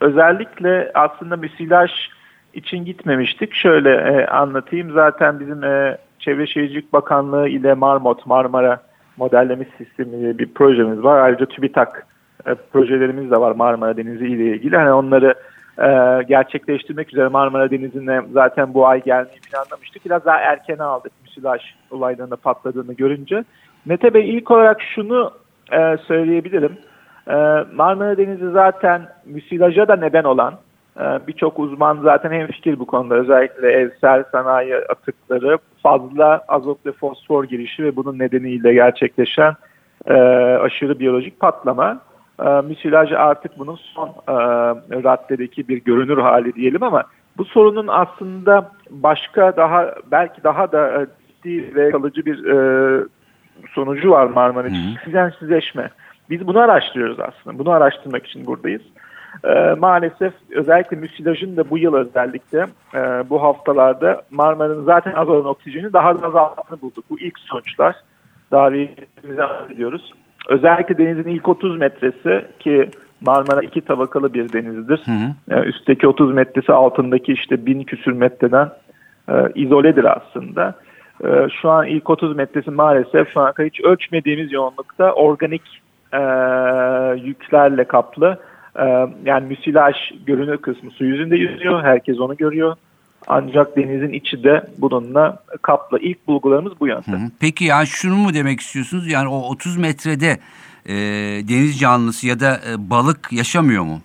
özellikle 0.00 0.90
aslında 0.94 1.36
müsilaj 1.36 1.90
için 2.54 2.84
gitmemiştik. 2.84 3.54
Şöyle 3.54 3.94
e, 3.94 4.26
anlatayım. 4.26 4.90
Zaten 4.90 5.40
bizim 5.40 5.64
e, 5.64 5.98
Çevre 6.18 6.46
Şehircilik 6.46 6.92
Bakanlığı 6.92 7.48
ile 7.48 7.74
Marmot, 7.74 8.26
Marmara 8.26 8.80
Modelleme 9.16 9.66
Sistemi 9.78 10.20
diye 10.20 10.38
bir 10.38 10.54
projemiz 10.54 11.02
var. 11.02 11.18
Ayrıca 11.20 11.46
TÜBİTAK 11.46 12.06
e, 12.46 12.54
projelerimiz 12.54 13.30
de 13.30 13.40
var 13.40 13.52
Marmara 13.52 13.96
Denizi 13.96 14.26
ile 14.26 14.44
ilgili. 14.44 14.76
Hani 14.76 14.92
onları 14.92 15.34
e, 15.78 16.22
gerçekleştirmek 16.28 17.12
üzere 17.12 17.28
Marmara 17.28 17.70
Denizi'ne 17.70 18.22
zaten 18.32 18.74
bu 18.74 18.86
ay 18.86 19.02
gelmeyi 19.02 19.40
planlamıştık. 19.40 20.04
Biraz 20.04 20.24
daha 20.24 20.38
erkene 20.38 20.82
aldık 20.82 21.12
müsilaj 21.22 21.62
olaylarında 21.90 22.36
patladığını 22.36 22.92
görünce. 22.92 23.44
Mete 23.84 24.14
Bey 24.14 24.36
ilk 24.36 24.50
olarak 24.50 24.82
şunu 24.94 25.32
e, 25.72 25.96
söyleyebilirim. 26.06 26.78
E, 27.26 27.34
Marmara 27.74 28.16
Denizi 28.16 28.50
zaten 28.50 29.02
müsilaja 29.26 29.88
da 29.88 29.96
neden 29.96 30.24
olan 30.24 30.54
birçok 30.98 31.58
uzman 31.58 31.98
zaten 32.02 32.32
hem 32.32 32.46
fikir 32.46 32.78
bu 32.78 32.86
konuda 32.86 33.14
özellikle 33.14 33.72
evsel 33.72 34.24
sanayi 34.32 34.76
atıkları 34.76 35.58
fazla 35.82 36.44
azot 36.48 36.86
ve 36.86 36.92
fosfor 36.92 37.44
girişi 37.44 37.84
ve 37.84 37.96
bunun 37.96 38.18
nedeniyle 38.18 38.74
gerçekleşen 38.74 39.54
e, 40.06 40.14
aşırı 40.62 40.98
biyolojik 40.98 41.40
patlama. 41.40 42.00
E, 42.46 42.48
müsilaj 42.48 43.12
artık 43.12 43.58
bunun 43.58 43.76
son 43.76 44.08
e, 44.08 44.34
raddedeki 45.04 45.68
bir 45.68 45.84
görünür 45.84 46.18
hali 46.18 46.54
diyelim 46.54 46.82
ama 46.82 47.04
bu 47.36 47.44
sorunun 47.44 47.86
aslında 47.88 48.70
başka 48.90 49.56
daha 49.56 49.94
belki 50.10 50.44
daha 50.44 50.72
da 50.72 51.02
e, 51.02 51.06
ciddi 51.28 51.74
ve 51.74 51.90
kalıcı 51.90 52.26
bir 52.26 52.44
sonucu 53.74 54.10
var 54.10 54.26
Marmara 54.26 54.68
için. 54.68 54.96
Oksijensizleşme. 54.96 55.90
Biz 56.30 56.46
bunu 56.46 56.58
araştırıyoruz 56.58 57.20
aslında. 57.20 57.58
Bunu 57.58 57.70
araştırmak 57.70 58.26
için 58.26 58.46
buradayız. 58.46 58.82
E, 59.44 59.74
maalesef 59.78 60.32
özellikle 60.50 60.96
müsilajın 60.96 61.56
da 61.56 61.70
bu 61.70 61.78
yıl 61.78 61.94
özellikle 61.94 62.66
e, 62.94 62.98
bu 63.30 63.42
haftalarda 63.42 64.22
Marmara'nın 64.30 64.84
zaten 64.84 65.12
az 65.12 65.28
olan 65.28 65.44
oksijeni 65.44 65.92
daha 65.92 66.22
da 66.22 66.26
azalttığını 66.26 66.80
bulduk. 66.80 67.04
Bu 67.10 67.20
ilk 67.20 67.38
sonuçlar. 67.38 67.96
Davetimize 68.50 69.42
ediyoruz. 69.70 70.12
Özellikle 70.48 70.98
denizin 70.98 71.30
ilk 71.30 71.48
30 71.48 71.78
metresi 71.78 72.46
ki 72.58 72.90
Marmara 73.20 73.62
iki 73.62 73.80
tabakalı 73.80 74.34
bir 74.34 74.52
denizdir. 74.52 75.02
Hı 75.04 75.10
hı. 75.10 75.60
E, 75.60 75.64
üstteki 75.64 76.08
30 76.08 76.32
metresi 76.32 76.72
altındaki 76.72 77.32
işte 77.32 77.66
bin 77.66 77.82
küsür 77.82 78.12
metreden 78.12 78.70
e, 79.28 79.34
izoledir 79.54 80.16
aslında. 80.16 80.74
E, 81.24 81.48
şu 81.62 81.70
an 81.70 81.86
ilk 81.86 82.10
30 82.10 82.36
metresi 82.36 82.70
maalesef 82.70 83.32
şu 83.32 83.40
an 83.40 83.54
hiç 83.58 83.80
ölçmediğimiz 83.80 84.52
yoğunlukta 84.52 85.12
organik 85.12 85.62
e, 86.12 86.20
yüklerle 87.26 87.84
kaplı. 87.84 88.38
E, 88.78 88.84
yani 89.24 89.46
müsilaj 89.46 89.96
görünür 90.26 90.56
kısmı 90.56 90.90
su 90.90 91.04
yüzünde 91.04 91.36
yüzüyor. 91.36 91.82
Herkes 91.82 92.20
onu 92.20 92.36
görüyor. 92.36 92.76
Ancak 93.26 93.76
denizin 93.76 94.12
içi 94.12 94.44
de 94.44 94.62
bununla 94.78 95.42
kaplı. 95.62 95.98
İlk 95.98 96.26
bulgularımız 96.26 96.72
bu 96.80 96.86
yönde. 96.86 97.30
Peki 97.40 97.64
yani 97.64 97.86
şunu 97.86 98.16
mu 98.16 98.34
demek 98.34 98.60
istiyorsunuz? 98.60 99.10
Yani 99.10 99.28
o 99.28 99.48
30 99.50 99.76
metrede 99.76 100.38
e, 100.86 100.94
deniz 101.48 101.80
canlısı 101.80 102.26
ya 102.26 102.40
da 102.40 102.52
e, 102.54 102.90
balık 102.90 103.32
yaşamıyor 103.32 103.82
mu? 103.84 104.00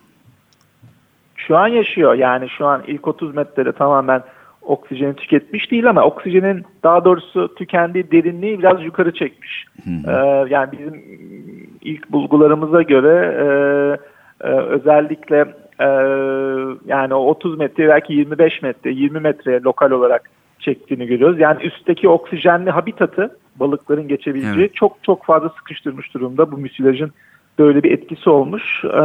Şu 1.35 1.57
an 1.57 1.67
yaşıyor. 1.67 2.13
Yani 2.13 2.49
şu 2.49 2.65
an 2.65 2.83
ilk 2.87 3.07
30 3.07 3.35
metrede 3.35 3.71
tamamen 3.71 4.23
oksijeni 4.61 5.15
tüketmiş 5.15 5.71
değil 5.71 5.89
ama 5.89 6.03
oksijenin 6.03 6.65
daha 6.83 7.05
doğrusu 7.05 7.55
tükendiği 7.55 8.11
derinliği 8.11 8.59
biraz 8.59 8.83
yukarı 8.83 9.13
çekmiş. 9.13 9.65
Ee, 9.87 10.11
yani 10.49 10.71
bizim 10.71 11.03
ilk 11.81 12.11
bulgularımıza 12.11 12.81
göre 12.81 13.35
e, 13.43 13.47
e, 14.41 14.47
özellikle 14.47 15.45
e, 15.79 15.87
yani 16.85 17.13
o 17.13 17.25
30 17.25 17.57
metre 17.57 17.87
belki 17.87 18.13
25 18.13 18.61
metre 18.61 18.91
20 18.91 19.19
metre 19.19 19.61
lokal 19.61 19.91
olarak 19.91 20.29
çektiğini 20.59 21.07
görüyoruz. 21.07 21.39
Yani 21.39 21.63
üstteki 21.63 22.09
oksijenli 22.09 22.69
habitatı 22.69 23.37
balıkların 23.55 24.07
geçebileceği 24.07 24.65
evet. 24.65 24.75
çok 24.75 25.03
çok 25.03 25.25
fazla 25.25 25.49
sıkıştırmış 25.49 26.13
durumda. 26.13 26.51
Bu 26.51 26.57
müsilajın 26.57 27.11
böyle 27.59 27.83
bir 27.83 27.91
etkisi 27.91 28.29
olmuş. 28.29 28.63
Ee, 28.83 28.97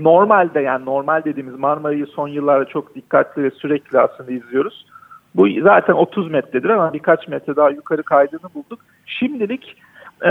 normalde 0.00 0.60
yani 0.60 0.84
normal 0.84 1.24
dediğimiz 1.24 1.58
Marmara'yı 1.58 2.06
son 2.06 2.28
yıllarda 2.28 2.64
çok 2.64 2.94
dikkatli 2.94 3.42
ve 3.42 3.50
sürekli 3.50 4.00
aslında 4.00 4.32
izliyoruz. 4.32 4.86
Bu 5.34 5.48
zaten 5.62 5.92
30 5.92 6.30
metredir 6.30 6.68
ama 6.68 6.92
birkaç 6.92 7.28
metre 7.28 7.56
daha 7.56 7.70
yukarı 7.70 8.02
kaydığını 8.02 8.54
bulduk. 8.54 8.80
Şimdilik 9.06 9.76
e, 10.24 10.30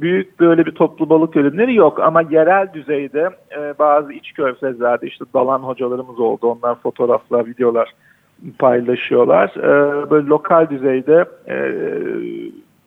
büyük 0.00 0.40
böyle 0.40 0.66
bir 0.66 0.70
toplu 0.70 1.08
balık 1.08 1.36
ölümleri 1.36 1.74
yok 1.74 2.00
ama 2.00 2.22
yerel 2.22 2.72
düzeyde 2.74 3.30
e, 3.58 3.78
bazı 3.78 4.12
iç 4.12 4.32
körfezlerde 4.32 5.06
işte 5.06 5.24
dalan 5.34 5.58
hocalarımız 5.58 6.20
oldu. 6.20 6.46
Onlar 6.46 6.74
fotoğraflar, 6.74 7.46
videolar 7.46 7.94
paylaşıyorlar. 8.58 9.48
E, 9.56 10.10
böyle 10.10 10.26
lokal 10.26 10.70
düzeyde 10.70 11.24
e, 11.48 11.56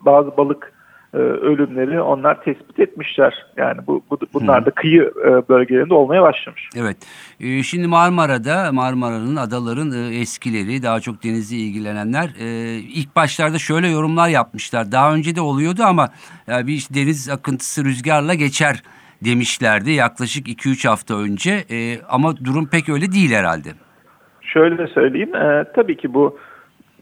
bazı 0.01 0.37
balık 0.37 0.74
e, 1.15 1.17
ölümleri 1.17 2.01
onlar 2.01 2.43
tespit 2.43 2.79
etmişler. 2.79 3.45
Yani 3.57 3.77
bu, 3.87 4.03
bu 4.11 4.19
bunlar 4.33 4.65
da 4.65 4.71
kıyı 4.71 5.13
e, 5.25 5.49
bölgelerinde 5.49 5.93
olmaya 5.93 6.21
başlamış. 6.21 6.69
Evet. 6.77 6.97
E, 7.39 7.63
şimdi 7.63 7.87
Marmara'da 7.87 8.71
Marmara'nın 8.71 9.35
adaların 9.35 9.91
e, 9.91 10.19
eskileri 10.19 10.83
daha 10.83 10.99
çok 10.99 11.23
denizle 11.23 11.57
ilgilenenler 11.57 12.29
e, 12.39 12.75
ilk 12.77 13.15
başlarda 13.15 13.57
şöyle 13.57 13.87
yorumlar 13.87 14.29
yapmışlar. 14.29 14.91
Daha 14.91 15.13
önce 15.13 15.35
de 15.35 15.41
oluyordu 15.41 15.83
ama 15.83 16.09
bir 16.47 16.87
deniz 16.95 17.29
akıntısı 17.29 17.85
rüzgarla 17.85 18.33
geçer 18.33 18.81
demişlerdi 19.25 19.91
yaklaşık 19.91 20.47
2-3 20.47 20.87
hafta 20.87 21.17
önce. 21.17 21.51
E, 21.51 22.01
ama 22.09 22.37
durum 22.45 22.69
pek 22.69 22.89
öyle 22.89 23.11
değil 23.11 23.31
herhalde. 23.31 23.69
Şöyle 24.41 24.87
söyleyeyim. 24.87 25.35
E, 25.35 25.65
tabii 25.75 25.97
ki 25.97 26.13
bu 26.13 26.39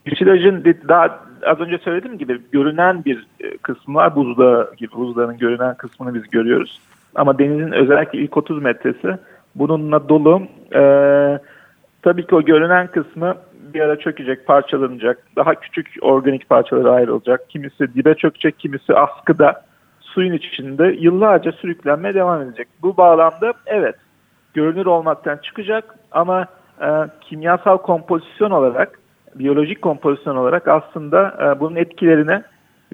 müsilajın 0.05 0.63
daha 0.87 1.19
az 1.45 1.59
önce 1.59 1.77
söylediğim 1.77 2.17
gibi 2.17 2.41
görünen 2.51 3.05
bir 3.05 3.27
e, 3.39 3.57
kısmı 3.57 3.95
var. 3.95 4.15
Buzdağı 4.15 4.75
gibi 4.77 4.91
buzdağının 4.91 5.37
görünen 5.37 5.75
kısmını 5.77 6.13
biz 6.13 6.29
görüyoruz. 6.29 6.81
Ama 7.15 7.39
denizin 7.39 7.71
özellikle 7.71 8.19
ilk 8.19 8.37
30 8.37 8.61
metresi 8.61 9.17
bununla 9.55 10.09
dolu. 10.09 10.41
Ee, 10.75 11.39
tabii 12.01 12.27
ki 12.27 12.35
o 12.35 12.41
görünen 12.41 12.87
kısmı 12.87 13.35
bir 13.73 13.81
ara 13.81 13.99
çökecek, 13.99 14.47
parçalanacak. 14.47 15.23
Daha 15.35 15.55
küçük 15.55 15.87
organik 16.01 16.49
parçalara 16.49 16.91
ayrılacak. 16.91 17.49
Kimisi 17.49 17.93
dibe 17.93 18.15
çökecek, 18.15 18.59
kimisi 18.59 18.95
askıda 18.95 19.65
suyun 19.99 20.33
içinde 20.33 20.95
yıllarca 20.99 21.51
sürüklenmeye 21.51 22.13
devam 22.13 22.41
edecek. 22.41 22.67
Bu 22.81 22.97
bağlamda 22.97 23.53
evet 23.65 23.95
görünür 24.53 24.85
olmaktan 24.85 25.37
çıkacak 25.37 25.95
ama 26.11 26.45
e, 26.81 26.87
kimyasal 27.21 27.77
kompozisyon 27.77 28.51
olarak 28.51 28.99
biyolojik 29.35 29.81
kompozisyon 29.81 30.35
olarak 30.35 30.67
aslında 30.67 31.37
e, 31.41 31.59
bunun 31.59 31.75
etkilerine 31.75 32.43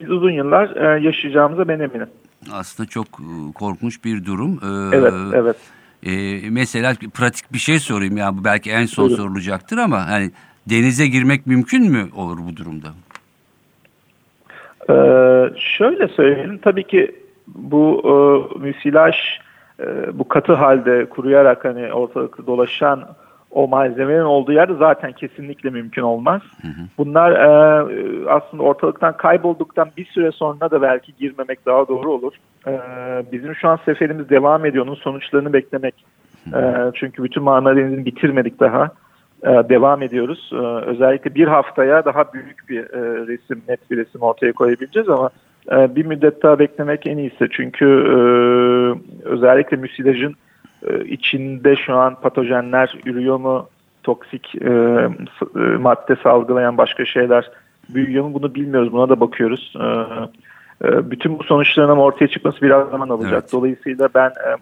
biz 0.01 0.09
uzun 0.09 0.31
yıllar 0.31 0.75
e, 0.75 1.03
yaşayacağımıza 1.03 1.67
ben 1.67 1.79
eminim. 1.79 2.07
Aslında 2.53 2.89
çok 2.89 3.05
e, 3.05 3.53
korkunç 3.55 4.05
bir 4.05 4.25
durum. 4.25 4.59
Ee, 4.63 4.97
evet, 4.97 5.13
evet. 5.33 5.55
E, 6.03 6.11
mesela 6.49 6.93
pratik 7.13 7.53
bir 7.53 7.57
şey 7.57 7.79
sorayım 7.79 8.17
ya 8.17 8.37
bu 8.37 8.43
belki 8.43 8.71
en 8.71 8.85
son 8.85 9.05
Buyurun. 9.05 9.23
sorulacaktır 9.23 9.77
ama 9.77 10.09
hani 10.09 10.31
denize 10.69 11.07
girmek 11.07 11.47
mümkün 11.47 11.91
mü 11.91 12.05
olur 12.15 12.37
bu 12.51 12.57
durumda? 12.57 12.87
Ee, 14.89 14.93
şöyle 15.57 16.07
söyleyelim 16.07 16.57
tabii 16.57 16.83
ki 16.83 17.15
bu 17.47 18.01
e, 18.05 18.13
müsilaj 18.59 19.15
e, 19.79 19.85
bu 20.19 20.27
katı 20.27 20.53
halde 20.53 21.09
kuruyarak 21.09 21.65
hani 21.65 21.93
ortalıkta 21.93 22.45
dolaşan 22.45 23.03
o 23.51 23.67
malzemenin 23.67 24.21
olduğu 24.21 24.51
yerde 24.51 24.73
zaten 24.73 25.11
kesinlikle 25.11 25.69
mümkün 25.69 26.01
olmaz. 26.01 26.41
Hı 26.61 26.67
hı. 26.67 26.81
Bunlar 26.97 27.31
e, 27.31 28.29
aslında 28.29 28.63
ortalıktan 28.63 29.17
kaybolduktan 29.17 29.89
bir 29.97 30.05
süre 30.05 30.31
sonra 30.31 30.71
da 30.71 30.81
belki 30.81 31.15
girmemek 31.15 31.65
daha 31.65 31.87
doğru 31.87 32.11
olur. 32.11 32.33
E, 32.67 32.71
bizim 33.31 33.55
şu 33.55 33.69
an 33.69 33.79
seferimiz 33.85 34.29
devam 34.29 34.65
ediyor. 34.65 34.87
Onun 34.87 34.95
sonuçlarını 34.95 35.53
beklemek. 35.53 36.05
E, 36.47 36.61
çünkü 36.93 37.23
bütün 37.23 37.45
Denizi'ni 37.45 38.05
bitirmedik 38.05 38.59
daha. 38.59 38.91
E, 39.43 39.49
devam 39.49 40.01
ediyoruz. 40.01 40.49
E, 40.53 40.65
özellikle 40.85 41.35
bir 41.35 41.47
haftaya 41.47 42.05
daha 42.05 42.33
büyük 42.33 42.69
bir 42.69 42.79
e, 42.79 43.27
resim, 43.27 43.61
net 43.69 43.91
bir 43.91 43.97
resim 43.97 44.21
ortaya 44.21 44.53
koyabileceğiz 44.53 45.09
ama 45.09 45.29
e, 45.71 45.95
bir 45.95 46.05
müddet 46.05 46.43
daha 46.43 46.59
beklemek 46.59 47.07
en 47.07 47.17
iyisi. 47.17 47.47
Çünkü 47.51 47.85
e, 47.85 48.17
özellikle 49.25 49.77
müsilajın 49.77 50.35
e, 50.87 51.05
içinde 51.05 51.75
şu 51.75 51.95
an 51.95 52.15
patojenler 52.21 52.95
ürüyor 53.05 53.37
mu, 53.37 53.69
toksik 54.03 54.55
e, 54.55 54.69
e, 54.69 55.59
madde 55.79 56.15
salgılayan 56.23 56.77
başka 56.77 57.05
şeyler 57.05 57.51
büyüyor 57.89 58.25
mu 58.25 58.33
bunu 58.33 58.55
bilmiyoruz. 58.55 58.91
Buna 58.91 59.09
da 59.09 59.19
bakıyoruz. 59.19 59.73
E, 59.75 59.85
e, 60.87 61.11
bütün 61.11 61.39
bu 61.39 61.43
sonuçların 61.43 61.89
ama 61.89 62.01
ortaya 62.01 62.27
çıkması 62.27 62.61
biraz 62.61 62.89
zaman 62.89 63.09
alacak. 63.09 63.33
Evet. 63.33 63.51
Dolayısıyla 63.51 64.09
ben 64.15 64.29
e, 64.29 64.55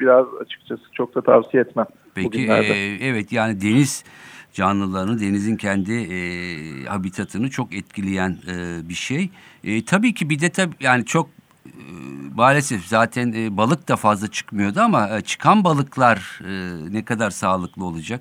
biraz 0.00 0.26
açıkçası 0.40 0.82
çok 0.92 1.14
da 1.14 1.20
tavsiye 1.20 1.62
etmem. 1.62 1.86
Peki 2.14 2.46
e, 2.46 2.98
evet 3.00 3.32
yani 3.32 3.60
deniz 3.60 4.04
canlılarını 4.52 5.20
denizin 5.20 5.56
kendi 5.56 5.92
e, 5.92 6.18
habitatını 6.84 7.50
çok 7.50 7.74
etkileyen 7.74 8.30
e, 8.30 8.88
bir 8.88 8.94
şey. 8.94 9.30
E, 9.64 9.84
tabii 9.84 10.14
ki 10.14 10.30
bir 10.30 10.40
de 10.40 10.48
tabii 10.48 10.74
yani 10.80 11.04
çok 11.04 11.28
maalesef 12.34 12.86
zaten 12.86 13.32
e, 13.32 13.56
balık 13.56 13.88
da 13.88 13.96
fazla 13.96 14.28
çıkmıyordu 14.28 14.80
ama 14.80 15.08
e, 15.08 15.20
çıkan 15.20 15.64
balıklar 15.64 16.40
e, 16.44 16.52
ne 16.92 17.04
kadar 17.04 17.30
sağlıklı 17.30 17.84
olacak? 17.84 18.20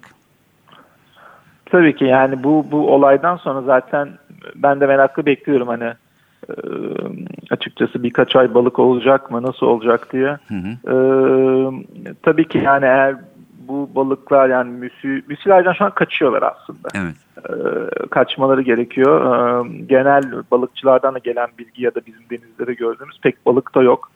Tabii 1.66 1.96
ki 1.96 2.06
yani 2.06 2.44
bu 2.44 2.66
bu 2.72 2.94
olaydan 2.94 3.38
sonra 3.38 3.62
zaten 3.62 4.10
ben 4.56 4.80
de 4.80 4.88
meraklı 4.88 5.26
bekliyorum 5.26 5.68
hani 5.68 5.94
e, 6.50 6.54
açıkçası 7.52 8.04
birkaç 8.04 8.36
ay 8.36 8.54
balık 8.54 8.80
olacak 8.80 9.32
mı 9.32 9.44
nasıl 9.44 9.66
olacak 9.66 10.14
diye. 10.14 10.38
Hı 10.48 10.56
hı. 10.56 10.94
E, 10.94 10.96
tabii 12.24 12.48
ki 12.48 12.58
yani 12.58 12.86
eğer 12.86 13.16
bu 13.70 13.90
balıklar 13.96 14.50
yani 14.50 14.72
müsü, 14.72 15.24
müsilajdan 15.28 15.74
şu 15.74 15.86
an 15.86 15.92
kaçıyorlar 15.92 16.44
aslında. 16.44 16.88
Evet. 16.96 17.16
Ee, 17.50 18.08
kaçmaları 18.08 18.62
gerekiyor. 18.62 19.26
Ee, 19.26 19.70
genel 19.86 20.24
balıkçılardan 20.52 21.16
da 21.16 21.20
gelen 21.20 21.48
bilgi 21.58 21.84
ya 21.84 21.96
da 21.96 22.00
bizim 22.06 22.22
denizlere 22.32 22.74
gördüğümüz 22.74 23.20
pek 23.22 23.46
balık 23.46 23.76
da 23.76 23.84
yok. 23.84 24.12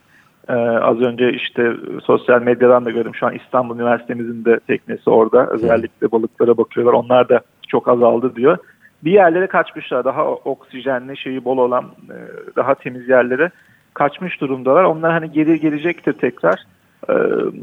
Ee, 0.49 0.53
az 0.53 1.01
önce 1.01 1.33
işte 1.33 1.73
sosyal 2.03 2.41
medyadan 2.41 2.85
da 2.85 2.91
gördüm. 2.91 3.15
Şu 3.15 3.25
an 3.25 3.33
İstanbul 3.33 3.75
Üniversitemizin 3.75 4.45
de 4.45 4.59
teknesi 4.59 5.09
orada. 5.09 5.47
Özellikle 5.47 6.11
balıklara 6.11 6.57
bakıyorlar. 6.57 6.93
Onlar 6.93 7.29
da 7.29 7.41
çok 7.67 7.87
azaldı 7.87 8.35
diyor. 8.35 8.57
Bir 9.03 9.11
yerlere 9.11 9.47
kaçmışlar. 9.47 10.05
Daha 10.05 10.27
oksijenli 10.27 11.17
şeyi 11.17 11.45
bol 11.45 11.57
olan 11.57 11.85
e, 12.09 12.17
daha 12.55 12.75
temiz 12.75 13.09
yerlere 13.09 13.51
kaçmış 13.93 14.41
durumdalar. 14.41 14.83
Onlar 14.83 15.11
hani 15.11 15.31
geri 15.31 15.59
gelecektir 15.59 16.13
tekrar. 16.13 16.63
Ee, 17.09 17.13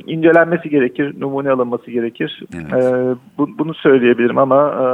incelenmesi 0.07 0.69
gerekir, 0.71 1.21
numune 1.21 1.51
alınması 1.51 1.91
gerekir. 1.91 2.43
Evet. 2.55 2.73
Ee, 2.73 3.15
bu, 3.39 3.59
bunu 3.59 3.75
söyleyebilirim 3.75 4.39
ama 4.39 4.57
e, 4.57 4.85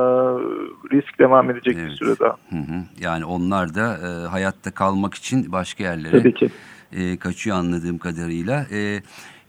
risk 0.97 1.19
devam 1.19 1.51
edecek 1.51 1.77
Evet. 1.79 1.91
bir 1.91 1.97
süre 1.97 2.15
daha. 2.21 2.37
Hı 2.51 2.57
hı. 2.57 2.83
Yani 3.01 3.25
onlar 3.25 3.75
da 3.75 3.99
e, 3.99 4.27
hayatta 4.29 4.71
kalmak 4.71 5.15
için 5.15 5.53
başka 5.53 5.85
yerlere 5.85 6.19
Tabii 6.19 6.35
ki. 6.35 6.49
e, 6.93 7.17
kaçıyor 7.17 7.57
anladığım 7.57 7.99
kadarıyla. 7.99 8.67
E, 8.73 9.03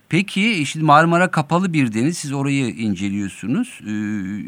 peki 0.10 0.66
şimdi 0.66 0.86
Marmara 0.86 1.32
kapalı 1.32 1.74
bir 1.74 1.94
deniz. 1.94 2.18
Siz 2.18 2.34
orayı 2.34 2.68
inceliyorsunuz. 2.70 3.80
E, 3.88 3.92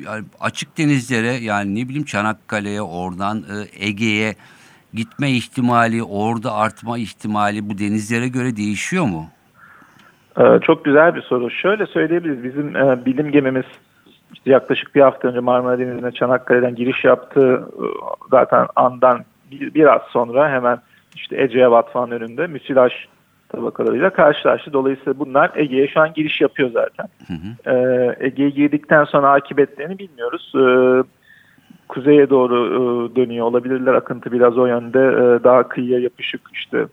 yani 0.05 0.25
açık 0.39 0.77
denizlere 0.77 1.31
yani 1.33 1.75
ne 1.75 1.89
bileyim 1.89 2.05
Çanakkale'ye 2.05 2.81
oradan 2.81 3.37
e, 3.37 3.85
Ege'ye 3.87 4.35
gitme 4.93 5.31
ihtimali, 5.31 6.03
orada 6.03 6.53
artma 6.53 6.97
ihtimali 6.97 7.69
bu 7.69 7.77
denizlere 7.77 8.27
göre 8.27 8.55
değişiyor 8.55 9.05
mu? 9.05 9.25
Ee, 10.37 10.59
çok 10.61 10.85
güzel 10.85 11.15
bir 11.15 11.21
soru. 11.21 11.49
Şöyle 11.51 11.85
söyleyebiliriz. 11.85 12.43
Bizim 12.43 12.75
e, 12.75 13.05
bilim 13.05 13.31
gemimiz 13.31 13.65
işte 14.33 14.51
yaklaşık 14.51 14.95
bir 14.95 15.01
hafta 15.01 15.27
önce 15.27 15.39
Marmara 15.39 15.79
Denizi'ne 15.79 16.11
Çanakkale'den 16.11 16.75
giriş 16.75 17.03
yaptı. 17.03 17.63
Ee, 17.77 17.83
Zaten 18.31 18.67
andan 18.75 19.19
bir, 19.51 19.73
biraz 19.73 20.01
sonra 20.01 20.49
hemen 20.51 20.79
işte 21.15 21.41
Ece'ye 21.41 21.71
Vatfan 21.71 22.11
önünde 22.11 22.47
müsilaj 22.47 22.93
tabakalarıyla 23.49 24.09
karşılaştı. 24.09 24.73
Dolayısıyla 24.73 25.19
bunlar 25.19 25.51
Ege'ye 25.55 25.87
şu 25.87 25.99
an 25.99 26.13
giriş 26.13 26.41
yapıyor 26.41 26.69
zaten. 26.73 27.05
Hı 27.27 27.33
hı. 27.33 27.75
Ee, 27.75 28.15
Ege'ye 28.19 28.49
girdikten 28.49 29.03
sonra 29.03 29.31
akıbetlerini 29.31 29.99
bilmiyoruz. 29.99 30.53
Ee, 30.55 31.03
kuzeye 31.87 32.29
doğru 32.29 32.65
e, 32.67 33.15
dönüyor 33.15 33.45
olabilirler. 33.45 33.93
Akıntı 33.93 34.31
biraz 34.31 34.57
o 34.57 34.65
yönde. 34.65 34.99
Ee, 34.99 35.43
daha 35.43 35.67
kıyıya 35.67 35.99
yapışık 35.99 36.41
işte 36.53 36.85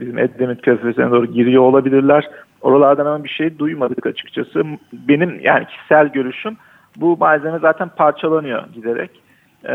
bizim 0.00 0.18
Edremit 0.18 0.62
Körfezi'ne 0.62 1.10
doğru 1.10 1.26
giriyor 1.26 1.62
olabilirler. 1.62 2.28
Oralardan 2.60 3.06
ama 3.06 3.24
bir 3.24 3.28
şey 3.28 3.58
duymadık 3.58 4.06
açıkçası. 4.06 4.62
Benim 4.92 5.40
yani 5.40 5.66
kişisel 5.66 6.08
görüşüm 6.08 6.56
bu 6.96 7.16
malzeme 7.16 7.58
zaten 7.58 7.88
parçalanıyor 7.88 8.62
giderek. 8.74 9.10
Ee, 9.64 9.68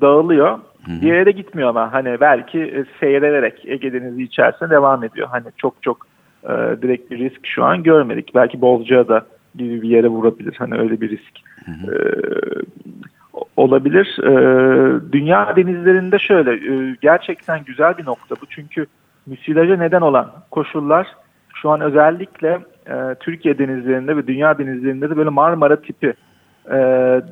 dağılıyor. 0.00 0.58
Bir 0.86 1.06
yere 1.06 1.26
de 1.26 1.30
gitmiyor 1.30 1.68
ama 1.68 1.92
hani 1.92 2.20
belki 2.20 2.60
e, 2.60 2.84
seyrederek 3.00 3.62
Ege 3.66 3.92
Denizi 3.92 4.22
içerisinde 4.22 4.70
devam 4.70 5.04
ediyor. 5.04 5.28
Hani 5.30 5.44
çok 5.56 5.82
çok 5.82 6.06
e, 6.44 6.48
direkt 6.82 7.10
bir 7.10 7.18
risk 7.18 7.46
şu 7.46 7.64
an 7.64 7.82
görmedik. 7.82 8.34
Belki 8.34 8.60
Bozcaada 8.60 9.08
da 9.08 9.26
gibi 9.54 9.82
bir 9.82 9.88
yere 9.88 10.08
vurabilir. 10.08 10.54
Hani 10.58 10.74
öyle 10.74 11.00
bir 11.00 11.10
risk 11.10 11.40
e, 11.66 11.94
olabilir. 13.56 14.18
E, 14.22 14.32
dünya 15.12 15.56
denizlerinde 15.56 16.18
şöyle 16.18 16.52
e, 16.74 16.96
gerçekten 17.00 17.64
güzel 17.64 17.98
bir 17.98 18.06
nokta 18.06 18.34
bu. 18.42 18.46
Çünkü 18.50 18.86
müsilaja 19.26 19.76
neden 19.76 20.00
olan 20.00 20.32
koşullar 20.50 21.06
şu 21.66 21.70
an 21.70 21.80
özellikle 21.80 22.58
e, 22.86 23.14
Türkiye 23.20 23.58
denizlerinde 23.58 24.16
ve 24.16 24.26
dünya 24.26 24.58
denizlerinde 24.58 25.10
de 25.10 25.16
böyle 25.16 25.30
Marmara 25.30 25.76
tipi 25.82 26.14
e, 26.70 26.76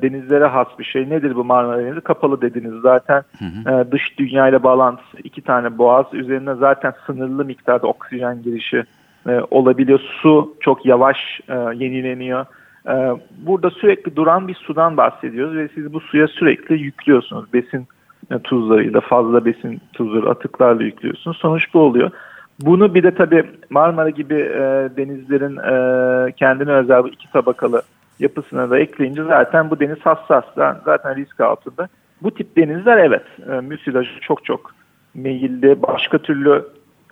denizlere 0.01 0.45
has 0.45 0.67
bir 0.79 0.83
şey. 0.83 1.09
Nedir 1.09 1.35
bu 1.35 1.43
Marmara 1.43 1.83
Denizi? 1.85 2.01
Kapalı 2.01 2.41
dediniz 2.41 2.81
zaten. 2.81 3.23
E, 3.69 3.91
dış 3.91 4.19
dünya 4.19 4.47
ile 4.47 4.63
bağlantısı 4.63 5.17
iki 5.23 5.41
tane 5.41 5.77
boğaz. 5.77 6.05
Üzerinde 6.13 6.55
zaten 6.55 6.93
sınırlı 7.05 7.45
miktarda 7.45 7.87
oksijen 7.87 8.41
girişi 8.43 8.83
e, 9.27 9.39
olabiliyor. 9.51 9.99
Su 10.21 10.55
çok 10.59 10.85
yavaş 10.85 11.17
e, 11.47 11.53
yenileniyor. 11.53 12.45
E, 12.87 12.95
burada 13.37 13.69
sürekli 13.69 14.15
duran 14.15 14.47
bir 14.47 14.55
sudan 14.55 14.97
bahsediyoruz 14.97 15.55
ve 15.57 15.67
siz 15.75 15.93
bu 15.93 15.99
suya 15.99 16.27
sürekli 16.27 16.81
yüklüyorsunuz. 16.81 17.53
Besin 17.53 17.87
e, 18.31 18.39
tuzlarıyla 18.39 19.01
fazla 19.01 19.45
besin 19.45 19.81
tuzları 19.93 20.29
atıklarla 20.29 20.83
yüklüyorsunuz. 20.83 21.37
Sonuç 21.37 21.73
bu 21.73 21.79
oluyor. 21.79 22.11
Bunu 22.61 22.95
bir 22.95 23.03
de 23.03 23.15
tabii 23.15 23.45
Marmara 23.69 24.09
gibi 24.09 24.33
e, 24.33 24.89
denizlerin 24.97 25.57
e, 25.57 26.31
kendine 26.31 26.71
özel 26.71 27.03
bu 27.03 27.07
iki 27.07 27.31
tabakalı 27.31 27.81
yapısına 28.19 28.69
da 28.69 28.79
ekleyince 28.79 29.23
zaten 29.23 29.69
bu 29.69 29.79
deniz 29.79 29.99
hassas. 29.99 30.43
Zaten 30.85 31.15
risk 31.15 31.39
altında. 31.39 31.87
Bu 32.21 32.31
tip 32.31 32.57
denizler 32.57 32.97
evet 32.97 33.25
e, 33.51 33.61
müsilajı 33.61 34.19
çok 34.21 34.45
çok 34.45 34.71
meyilli. 35.13 35.81
Başka 35.81 36.17
türlü 36.17 36.65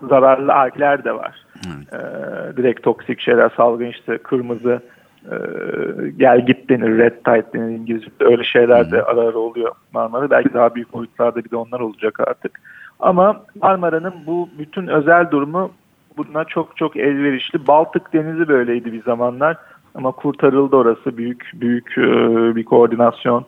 zararlı 0.10 0.53
algler 0.53 1.03
de 1.03 1.15
var. 1.15 1.45
E, 1.91 1.97
direkt 2.58 2.84
toksik 2.84 3.19
şeyler 3.19 3.49
salgın 3.58 3.86
işte 3.86 4.17
kırmızı 4.17 4.82
e, 5.32 5.36
gel 6.17 6.45
git 6.45 6.69
denir, 6.69 6.97
red 6.97 7.13
tide 7.25 7.53
denir 7.53 7.77
İngilizce'de. 7.77 8.25
Öyle 8.25 8.43
şeyler 8.43 8.91
de 8.91 9.03
ara 9.03 9.21
ara 9.21 9.38
oluyor 9.38 9.71
Marmara. 9.93 10.29
Belki 10.29 10.53
daha 10.53 10.75
büyük 10.75 10.93
boyutlarda 10.93 11.43
bir 11.43 11.51
de 11.51 11.56
onlar 11.56 11.79
olacak 11.79 12.19
artık. 12.19 12.60
Ama 13.04 13.44
Marmara'nın 13.62 14.13
bu 14.26 14.50
bütün 14.60 14.88
özel 14.88 15.32
durumu 15.32 15.72
buna 16.18 16.44
çok 16.44 16.78
çok 16.78 16.98
elverişli. 16.98 17.68
Baltık 17.68 18.13
Denizi 18.13 18.48
böyleydi 18.48 18.94
bir 18.94 19.04
zamanlar 19.04 19.58
ama 19.96 20.12
kurtarıldı 20.12 20.76
orası 20.76 21.18
büyük 21.18 21.52
büyük 21.54 21.98
e, 21.98 22.02
bir 22.56 22.63
koordinasyon 22.63 23.46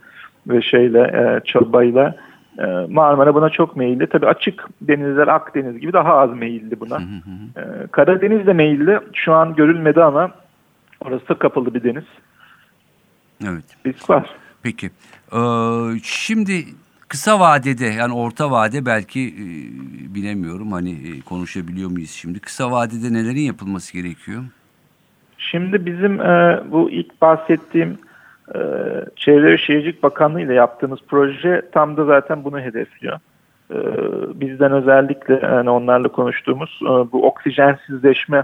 ve 0.47 0.61
şeyle 0.61 0.99
e, 0.99 1.45
çabayla. 1.45 2.15
E, 2.59 2.65
Marmara 2.89 3.35
buna 3.35 3.49
çok 3.49 3.75
meyilli. 3.75 4.07
Tabii 4.07 4.27
açık 4.27 4.67
denizler 4.81 5.27
Akdeniz 5.27 5.79
gibi 5.79 5.93
daha 5.93 6.17
az 6.17 6.33
meyilli 6.33 6.79
buna. 6.79 7.01
Karadeniz 7.91 8.47
de 8.47 8.53
meyilli. 8.53 8.99
Şu 9.13 9.33
an 9.33 9.55
görülmedi 9.55 10.03
ama 10.03 10.31
orası 11.05 11.29
da 11.29 11.33
kapalı 11.33 11.73
bir 11.73 11.83
deniz. 11.83 12.05
Evet. 13.43 13.65
Risk 13.85 14.09
var. 14.09 14.29
Peki. 14.63 14.89
Ee, 15.33 15.39
şimdi 16.03 16.65
kısa 17.07 17.39
vadede 17.39 17.85
yani 17.85 18.13
orta 18.13 18.51
vade 18.51 18.85
belki 18.85 19.19
e, 19.27 19.45
bilemiyorum 20.15 20.71
hani 20.71 20.91
e, 20.91 21.21
konuşabiliyor 21.21 21.89
muyuz 21.89 22.11
şimdi. 22.11 22.39
Kısa 22.39 22.71
vadede 22.71 23.13
nelerin 23.13 23.41
yapılması 23.41 23.93
gerekiyor? 23.93 24.43
Şimdi 25.37 25.85
bizim 25.85 26.21
e, 26.21 26.63
bu 26.71 26.91
ilk 26.91 27.21
bahsettiğim 27.21 27.97
e, 28.55 28.59
Çevre 29.15 29.51
ve 29.51 29.57
Şehircilik 29.57 30.03
Bakanlığı 30.03 30.41
ile 30.41 30.53
yaptığımız 30.53 30.99
proje 31.07 31.61
tam 31.71 31.97
da 31.97 32.05
zaten 32.05 32.43
bunu 32.43 32.59
hedefliyor. 32.59 33.19
E, 33.71 33.77
bizden 34.39 34.71
özellikle 34.71 35.39
yani 35.43 35.69
onlarla 35.69 36.07
konuştuğumuz 36.07 36.79
e, 36.83 36.85
bu 36.85 37.27
oksijensizleşme 37.27 38.43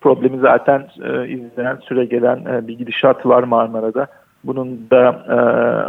problemi 0.00 0.38
zaten 0.38 0.88
e, 1.02 1.28
izlenen 1.28 1.76
süre 1.76 2.04
gelen 2.04 2.44
e, 2.44 2.68
bir 2.68 2.78
gidişat 2.78 3.26
var 3.26 3.42
Marmara'da. 3.42 4.06
Bunun 4.44 4.90
da 4.90 5.24
e, 5.28 5.32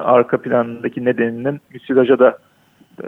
arka 0.03 0.41
planındaki 0.41 1.05
nedeninin 1.05 1.61
müsilaja 1.73 2.19
da 2.19 2.37
e, 3.03 3.07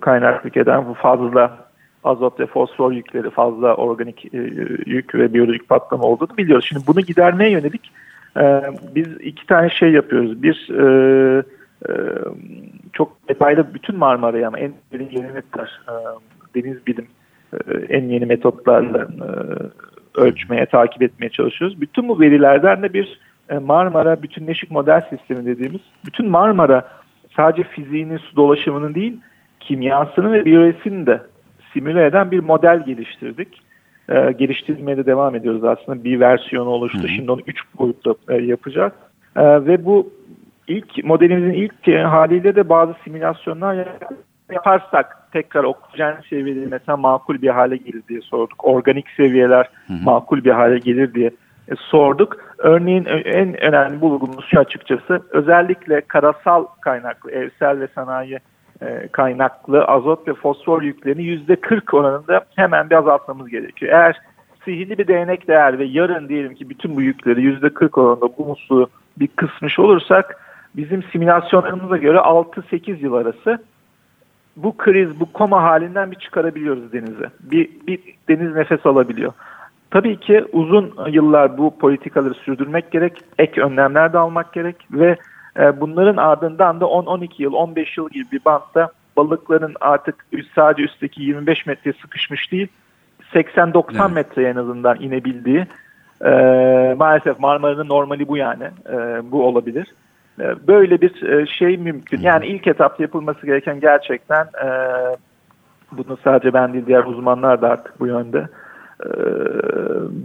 kaynaklık 0.00 0.56
eden 0.56 0.88
bu 0.88 0.94
fazla 0.94 1.58
azot 2.04 2.40
ve 2.40 2.46
fosfor 2.46 2.92
yükleri 2.92 3.30
fazla 3.30 3.74
organik 3.74 4.34
e, 4.34 4.38
yük 4.86 5.14
ve 5.14 5.34
biyolojik 5.34 5.68
patlama 5.68 6.04
olduğunu 6.04 6.36
biliyoruz. 6.36 6.66
Şimdi 6.68 6.86
bunu 6.86 7.00
gidermeye 7.00 7.50
yönelik 7.50 7.92
e, 8.36 8.62
biz 8.94 9.08
iki 9.20 9.46
tane 9.46 9.70
şey 9.70 9.92
yapıyoruz. 9.92 10.42
Bir 10.42 10.68
e, 10.70 11.42
e, 11.88 11.92
çok 12.92 13.28
detaylı 13.28 13.74
bütün 13.74 13.96
Marmara'yı 13.96 14.46
ama 14.46 14.58
en 14.58 14.72
derin 14.92 15.08
yeni 15.12 15.32
metotlar, 15.32 15.80
e, 15.88 15.94
deniz 16.54 16.86
bilim 16.86 17.06
e, 17.52 17.74
en 17.88 18.04
yeni 18.04 18.26
metotlarla 18.26 18.98
e, 19.02 19.28
ölçmeye, 20.20 20.66
takip 20.66 21.02
etmeye 21.02 21.30
çalışıyoruz. 21.30 21.80
Bütün 21.80 22.08
bu 22.08 22.20
verilerden 22.20 22.82
de 22.82 22.92
bir 22.92 23.20
Marmara 23.54 24.22
bütünleşik 24.22 24.70
model 24.70 25.00
sistemi 25.10 25.46
dediğimiz, 25.46 25.80
bütün 26.06 26.28
Marmara 26.28 26.88
sadece 27.36 27.62
fiziğinin, 27.62 28.16
su 28.16 28.36
dolaşımının 28.36 28.94
değil, 28.94 29.20
kimyasını 29.60 30.32
ve 30.32 30.44
biyolojisini 30.44 31.06
de 31.06 31.22
simüle 31.72 32.06
eden 32.06 32.30
bir 32.30 32.38
model 32.38 32.84
geliştirdik. 32.84 33.62
E, 34.08 34.32
geliştirmeye 34.32 34.96
de 34.96 35.06
devam 35.06 35.34
ediyoruz 35.34 35.64
aslında. 35.64 36.04
Bir 36.04 36.20
versiyonu 36.20 36.68
oluştu. 36.68 36.98
Hı 36.98 37.02
hı. 37.02 37.08
Şimdi 37.08 37.30
onu 37.30 37.40
üç 37.46 37.58
boyutla 37.78 38.14
e, 38.28 38.34
yapacağız. 38.34 38.92
E, 39.36 39.42
ve 39.66 39.84
bu 39.84 40.12
ilk 40.68 41.04
modelimizin 41.04 41.52
ilk 41.52 41.88
e, 41.88 42.02
haliyle 42.02 42.56
de 42.56 42.68
bazı 42.68 42.94
simülasyonlar 43.04 43.74
yap- 43.74 44.12
yaparsak 44.52 45.32
tekrar 45.32 45.64
oksijen 45.64 46.16
seviyeleri 46.30 46.66
mesela 46.66 46.96
makul 46.96 47.42
bir 47.42 47.48
hale 47.48 47.76
gelir 47.76 48.02
diye 48.08 48.20
sorduk. 48.20 48.64
Organik 48.64 49.06
seviyeler 49.16 49.70
makul 49.88 50.44
bir 50.44 50.50
hale 50.50 50.78
gelir 50.78 51.14
diye 51.14 51.26
e, 51.28 51.32
sorduk. 51.76 52.36
Örneğin 52.58 53.04
ö- 53.04 53.18
en 53.18 53.64
önemli 53.64 54.00
bulgumuz 54.00 54.44
şu 54.50 54.60
açıkçası 54.60 55.22
özellikle 55.30 56.00
karasal 56.00 56.66
kaynaklı 56.80 57.30
evsel 57.30 57.80
ve 57.80 57.88
sanayi 57.94 58.38
e, 58.82 59.08
kaynaklı 59.12 59.84
azot 59.84 60.28
ve 60.28 60.34
fosfor 60.34 60.82
yüklerini 60.82 61.22
yüzde 61.22 61.56
40 61.56 61.94
oranında 61.94 62.44
hemen 62.56 62.90
bir 62.90 62.94
azaltmamız 62.94 63.48
gerekiyor. 63.48 63.92
Eğer 63.92 64.20
sihirli 64.64 64.98
bir 64.98 65.06
değnek 65.06 65.48
değer 65.48 65.78
ve 65.78 65.84
yarın 65.84 66.28
diyelim 66.28 66.54
ki 66.54 66.70
bütün 66.70 66.96
bu 66.96 67.02
yükleri 67.02 67.40
%40 67.40 68.00
oranında 68.00 68.28
bu 68.38 68.46
musluğu 68.46 68.88
bir 69.18 69.26
kısmış 69.26 69.78
olursak 69.78 70.44
bizim 70.76 71.02
simülasyonlarımıza 71.02 71.96
göre 71.96 72.18
6-8 72.18 73.00
yıl 73.00 73.14
arası 73.14 73.58
bu 74.56 74.76
kriz, 74.76 75.20
bu 75.20 75.32
koma 75.32 75.62
halinden 75.62 76.10
bir 76.10 76.16
çıkarabiliyoruz 76.16 76.92
denize. 76.92 77.30
Bir, 77.40 77.70
bir 77.86 78.00
deniz 78.28 78.54
nefes 78.54 78.86
alabiliyor. 78.86 79.32
Tabii 79.90 80.20
ki 80.20 80.44
uzun 80.52 80.94
yıllar 81.08 81.58
bu 81.58 81.78
politikaları 81.78 82.34
sürdürmek 82.34 82.90
gerek, 82.90 83.22
ek 83.38 83.62
önlemler 83.62 84.12
de 84.12 84.18
almak 84.18 84.52
gerek 84.52 84.76
ve 84.92 85.16
e, 85.58 85.80
bunların 85.80 86.16
ardından 86.16 86.80
da 86.80 86.84
10-12 86.84 87.42
yıl, 87.42 87.52
15 87.52 87.98
yıl 87.98 88.10
gibi 88.10 88.24
bir 88.32 88.44
bantta 88.44 88.90
balıkların 89.16 89.74
artık 89.80 90.26
sadece 90.54 90.82
üstteki 90.82 91.22
25 91.22 91.66
metreye 91.66 91.94
sıkışmış 92.02 92.52
değil, 92.52 92.68
80-90 93.34 93.84
Evet. 93.90 94.10
metreye 94.14 94.48
en 94.48 94.56
azından 94.56 95.00
inebildiği 95.00 95.66
e, 96.24 96.30
maalesef 96.98 97.38
Marmara'nın 97.40 97.88
normali 97.88 98.28
bu 98.28 98.36
yani. 98.36 98.64
E, 98.90 98.96
bu 99.32 99.44
olabilir. 99.44 99.94
E, 100.40 100.66
böyle 100.68 101.00
bir 101.00 101.46
şey 101.46 101.76
mümkün. 101.76 102.20
Yani 102.20 102.46
ilk 102.46 102.66
etapta 102.66 103.02
yapılması 103.02 103.46
gereken 103.46 103.80
gerçekten 103.80 104.44
e, 104.44 104.68
bunu 105.92 106.18
sadece 106.24 106.52
ben 106.52 106.72
değil 106.72 106.86
diğer 106.86 107.04
uzmanlar 107.04 107.62
da 107.62 107.68
artık 107.68 108.00
bu 108.00 108.06
yönde 108.06 108.48
e, 109.04 109.08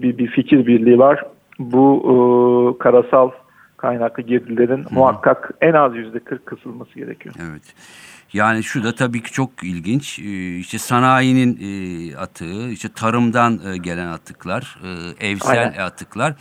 bir, 0.02 0.18
bir 0.18 0.28
fikir 0.28 0.68
birliği 0.68 1.00
var. 1.00 1.24
Bu 1.60 2.04
e, 2.06 2.84
karasal 2.84 3.32
kaynaklı 3.78 4.24
girdilerin 4.24 4.86
muhakkak 4.92 5.52
en 5.62 5.74
az 5.74 5.96
yüzde 5.96 6.20
40 6.20 6.46
kısılması 6.46 6.96
gerekiyor. 6.96 7.36
Evet. 7.52 7.64
Yani 8.34 8.64
şu 8.64 8.84
da 8.84 8.96
tabii 8.96 9.24
ki 9.24 9.32
çok 9.32 9.64
ilginç. 9.64 10.20
Ee, 10.20 10.58
İşte 10.58 10.78
sanayinin 10.78 11.60
e, 11.62 12.16
atığı, 12.18 12.70
işte 12.70 12.90
tarımdan 12.96 13.60
e, 13.74 13.78
gelen 13.78 14.08
atıklar, 14.08 14.80
e, 15.20 15.28
evsel 15.28 15.60
Aynen. 15.60 15.80
atıklar. 15.80 16.34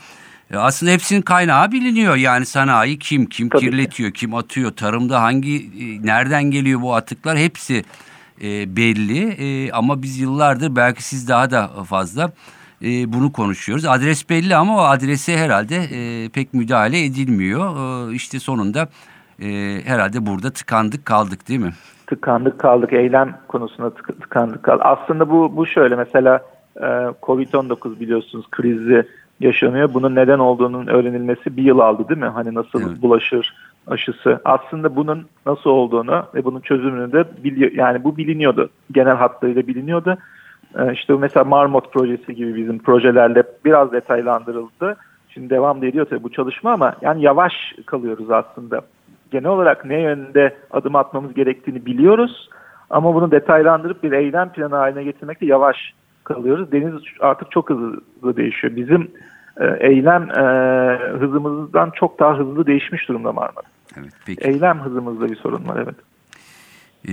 Aslında 0.57 0.93
hepsinin 0.93 1.23
kaynağı 1.23 1.73
biliniyor. 1.73 2.17
Yani 2.17 2.47
sanayi 2.47 2.99
kim, 2.99 3.27
kim 3.27 3.49
Tabii 3.49 3.61
ki. 3.61 3.71
kirletiyor, 3.71 4.11
kim 4.11 4.35
atıyor, 4.35 4.71
tarımda 4.71 5.23
hangi, 5.23 5.71
nereden 6.07 6.45
geliyor 6.45 6.81
bu 6.83 6.95
atıklar 6.95 7.39
hepsi 7.39 7.85
e, 8.43 8.77
belli. 8.77 9.29
E, 9.29 9.73
Ama 9.73 10.03
biz 10.03 10.21
yıllardır 10.21 10.77
belki 10.77 11.03
siz 11.05 11.29
daha 11.29 11.51
da 11.51 11.69
fazla 11.69 12.31
e, 12.83 13.13
bunu 13.13 13.33
konuşuyoruz. 13.33 13.85
Adres 13.87 14.31
belli 14.31 14.57
ama 14.57 14.77
o 14.77 14.81
adrese 14.81 15.37
herhalde 15.39 15.77
e, 15.77 16.29
pek 16.29 16.55
müdahale 16.55 17.05
edilmiyor. 17.05 17.77
E, 18.11 18.15
İşte 18.15 18.39
sonunda 18.41 18.89
e, 19.43 19.47
herhalde 19.85 20.27
burada 20.27 20.51
tıkandık 20.51 21.07
kaldık 21.07 21.49
değil 21.49 21.61
mi? 21.61 21.73
tıkandık 22.07 22.59
kaldık 22.59 22.93
eylem 22.93 23.39
konusunda 23.49 23.89
tık- 23.89 24.21
tıkandık 24.21 24.63
kaldık. 24.63 24.83
Aslında 24.87 25.31
bu 25.31 25.57
bu 25.57 25.67
şöyle 25.67 25.97
mesela 25.97 26.41
e, 26.77 26.87
Covid-19 27.23 28.01
biliyorsunuz 28.01 28.47
krizi 28.51 29.07
yaşanıyor. 29.41 29.95
Bunun 29.95 30.15
neden 30.15 30.39
olduğunun 30.39 30.87
öğrenilmesi 30.87 31.57
bir 31.57 31.63
yıl 31.63 31.79
aldı 31.79 32.09
değil 32.09 32.21
mi? 32.21 32.27
Hani 32.27 32.55
nasıl 32.55 32.81
Evet. 32.89 33.03
bulaşır 33.03 33.55
aşısı. 33.87 34.41
Aslında 34.45 34.97
bunun 34.97 35.27
nasıl 35.47 35.71
olduğunu 35.71 36.25
ve 36.35 36.45
bunun 36.45 36.61
çözümünü 36.61 37.13
de 37.13 37.25
biliyor. 37.45 37.73
Yani 37.73 38.05
bu 38.05 38.17
biliniyordu. 38.17 38.71
Genel 38.93 39.17
hatlarıyla 39.17 39.67
biliniyordu. 39.67 40.17
E, 40.79 40.93
işte 40.93 41.15
mesela 41.15 41.45
Marmot 41.45 41.93
projesi 41.93 42.35
gibi 42.35 42.57
bizim 42.57 42.79
projelerle 42.79 43.43
biraz 43.65 43.93
detaylandırıldı. 43.93 44.97
Şimdi 45.29 45.51
devam 45.51 45.83
da 45.83 45.87
ediyor 45.87 46.07
tabii 46.11 46.23
bu 46.23 46.33
çalışma 46.33 46.73
ama 46.73 46.95
yani 47.03 47.23
yavaş 47.23 47.53
kalıyoruz 47.87 48.31
aslında 48.31 48.81
genel 49.31 49.51
olarak 49.51 49.85
ne 49.85 50.01
yönde 50.01 50.57
adım 50.71 50.97
atmamız 50.97 51.35
gerektiğini 51.35 51.87
biliyoruz. 51.87 52.49
Ama 52.91 53.15
bunu 53.15 53.31
detaylandırıp 53.31 54.03
bir 54.03 54.13
eylem 54.13 54.49
planı 54.53 54.75
haline 54.75 55.05
getirmekte 55.05 55.47
yavaş 55.47 55.77
kalıyoruz. 56.25 56.73
Deniz 56.73 56.95
artık 57.21 57.51
çok 57.51 57.71
hızlı 57.71 58.37
değişiyor. 58.37 58.77
Bizim 58.77 59.11
e, 59.61 59.77
eylem 59.81 60.31
e, 60.31 60.43
hızımızdan 61.19 61.91
çok 61.91 62.19
daha 62.21 62.39
hızlı 62.39 62.67
değişmiş 62.67 63.09
durumda 63.09 63.33
Marmara. 63.33 63.72
Evet 64.01 64.13
peki. 64.27 64.49
Eylem 64.49 64.81
hızımızda 64.81 65.31
bir 65.31 65.37
sorun 65.37 65.69
var 65.69 65.77
evet. 65.85 65.95
Ee, 67.05 67.11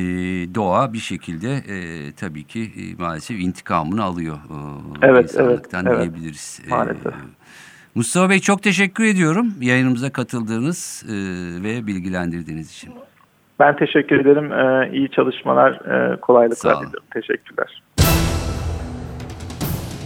doğa 0.56 0.94
bir 0.94 0.98
şekilde 0.98 1.54
e, 1.54 1.76
tabii 2.12 2.44
ki 2.44 2.72
e, 2.78 3.02
maalesef 3.02 3.39
intikamını 3.39 4.04
alıyor. 4.04 4.36
e, 4.36 5.06
Evet, 5.08 5.24
insanlıktan 5.24 5.86
evet, 5.86 5.98
evet. 5.98 6.13
diyebiliriz. 6.13 6.62
Ee, 6.65 6.70
Maalesef. 6.70 7.13
Mustafa 7.96 8.30
Bey 8.30 8.39
çok 8.39 8.63
teşekkür 8.63 9.04
ediyorum 9.04 9.54
yayınımıza 9.62 10.10
katıldığınız 10.12 11.06
e, 11.10 11.13
ve 11.63 11.88
bilgilendirdiğiniz 11.88 12.72
için. 12.72 12.94
Ben 13.60 13.76
teşekkür 13.78 14.20
ederim. 14.20 14.52
E, 14.54 14.89
iyi 14.94 15.10
çalışmalar, 15.12 15.72
e, 15.72 16.20
kolaylıklar 16.22 16.76
diliyorum. 16.76 17.04
Teşekkürler. 17.13 17.82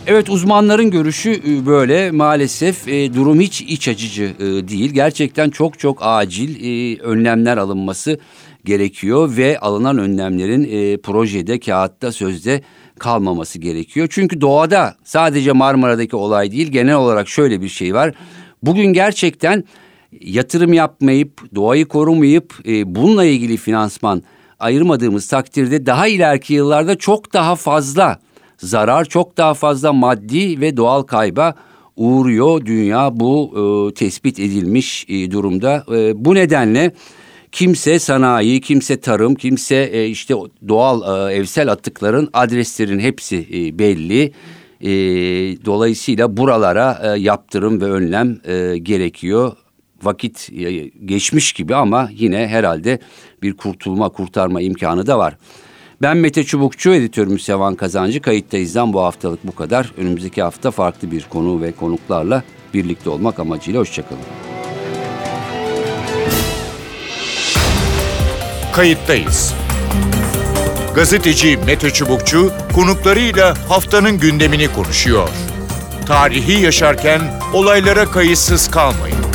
Evet 0.07 0.29
uzmanların 0.29 0.91
görüşü 0.91 1.31
e, 1.31 1.65
böyle 1.65 2.11
maalesef 2.11 2.87
e, 2.87 3.13
durum 3.13 3.39
hiç 3.39 3.61
iç 3.61 3.87
açıcı 3.87 4.23
e, 4.23 4.43
değil. 4.43 4.91
Gerçekten 4.91 5.49
çok 5.49 5.79
çok 5.79 5.97
acil 6.01 6.65
e, 6.65 6.99
önlemler 7.01 7.57
alınması 7.57 8.19
gerekiyor 8.65 9.37
ve 9.37 9.59
alınan 9.59 9.97
önlemlerin 9.97 10.63
e, 10.63 10.97
projede, 10.97 11.59
kağıtta, 11.59 12.11
sözde 12.11 12.61
kalmaması 12.99 13.59
gerekiyor. 13.59 14.07
Çünkü 14.11 14.41
doğada 14.41 14.95
sadece 15.03 15.51
Marmara'daki 15.51 16.15
olay 16.15 16.51
değil 16.51 16.67
genel 16.67 16.95
olarak 16.95 17.29
şöyle 17.29 17.61
bir 17.61 17.69
şey 17.69 17.93
var. 17.93 18.13
Bugün 18.63 18.93
gerçekten 18.93 19.63
yatırım 20.21 20.73
yapmayıp, 20.73 21.55
doğayı 21.55 21.85
korumayıp 21.85 22.53
e, 22.67 22.95
bununla 22.95 23.25
ilgili 23.25 23.57
finansman 23.57 24.23
ayırmadığımız 24.59 25.27
takdirde 25.27 25.85
daha 25.85 26.07
ileriki 26.07 26.53
yıllarda 26.53 26.97
çok 26.97 27.33
daha 27.33 27.55
fazla 27.55 28.19
zarar, 28.63 29.05
çok 29.05 29.37
daha 29.37 29.53
fazla 29.53 29.93
maddi 29.93 30.61
ve 30.61 30.77
doğal 30.77 31.03
kayba 31.03 31.55
uğruyor 31.95 32.65
dünya 32.65 33.19
bu 33.19 33.51
e, 33.51 33.93
tespit 33.93 34.39
edilmiş 34.39 35.05
e, 35.09 35.31
durumda. 35.31 35.85
E, 35.91 36.25
bu 36.25 36.35
nedenle 36.35 36.91
kimse 37.51 37.99
sanayi, 37.99 38.61
kimse 38.61 38.99
tarım, 38.99 39.35
kimse 39.35 39.75
e, 39.75 40.07
işte 40.07 40.35
doğal 40.67 41.29
e, 41.29 41.33
evsel 41.33 41.71
atıkların 41.71 42.29
adreslerin 42.33 42.99
hepsi 42.99 43.47
e, 43.53 43.79
belli. 43.79 44.31
E, 44.81 44.91
dolayısıyla 45.65 46.37
buralara 46.37 47.01
e, 47.03 47.19
yaptırım 47.19 47.81
ve 47.81 47.85
önlem 47.85 48.39
e, 48.45 48.77
gerekiyor 48.77 49.51
vakit 50.03 50.49
e, 50.53 50.87
geçmiş 50.87 51.53
gibi 51.53 51.75
ama 51.75 52.09
yine 52.11 52.47
herhalde 52.47 52.99
bir 53.41 53.57
kurtulma, 53.57 54.09
kurtarma 54.09 54.61
imkanı 54.61 55.07
da 55.07 55.17
var. 55.17 55.37
Ben 56.01 56.17
Mete 56.17 56.43
Çubukçu, 56.43 56.93
editörümüz 56.93 57.43
Sevan 57.43 57.75
Kazancı. 57.75 58.21
Kayıttayız'dan 58.21 58.93
bu 58.93 59.03
haftalık 59.03 59.47
bu 59.47 59.55
kadar. 59.55 59.91
Önümüzdeki 59.97 60.41
hafta 60.41 60.71
farklı 60.71 61.11
bir 61.11 61.25
konu 61.29 61.61
ve 61.61 61.71
konuklarla 61.71 62.43
birlikte 62.73 63.09
olmak 63.09 63.39
amacıyla 63.39 63.79
hoşçakalın. 63.79 64.21
Kayıttayız. 68.73 69.53
Gazeteci 70.95 71.59
Mete 71.65 71.89
Çubukçu 71.89 72.51
konuklarıyla 72.75 73.69
haftanın 73.69 74.19
gündemini 74.19 74.67
konuşuyor. 74.67 75.29
Tarihi 76.05 76.63
yaşarken 76.63 77.21
olaylara 77.53 78.05
kayıtsız 78.05 78.71
kalmayın. 78.71 79.32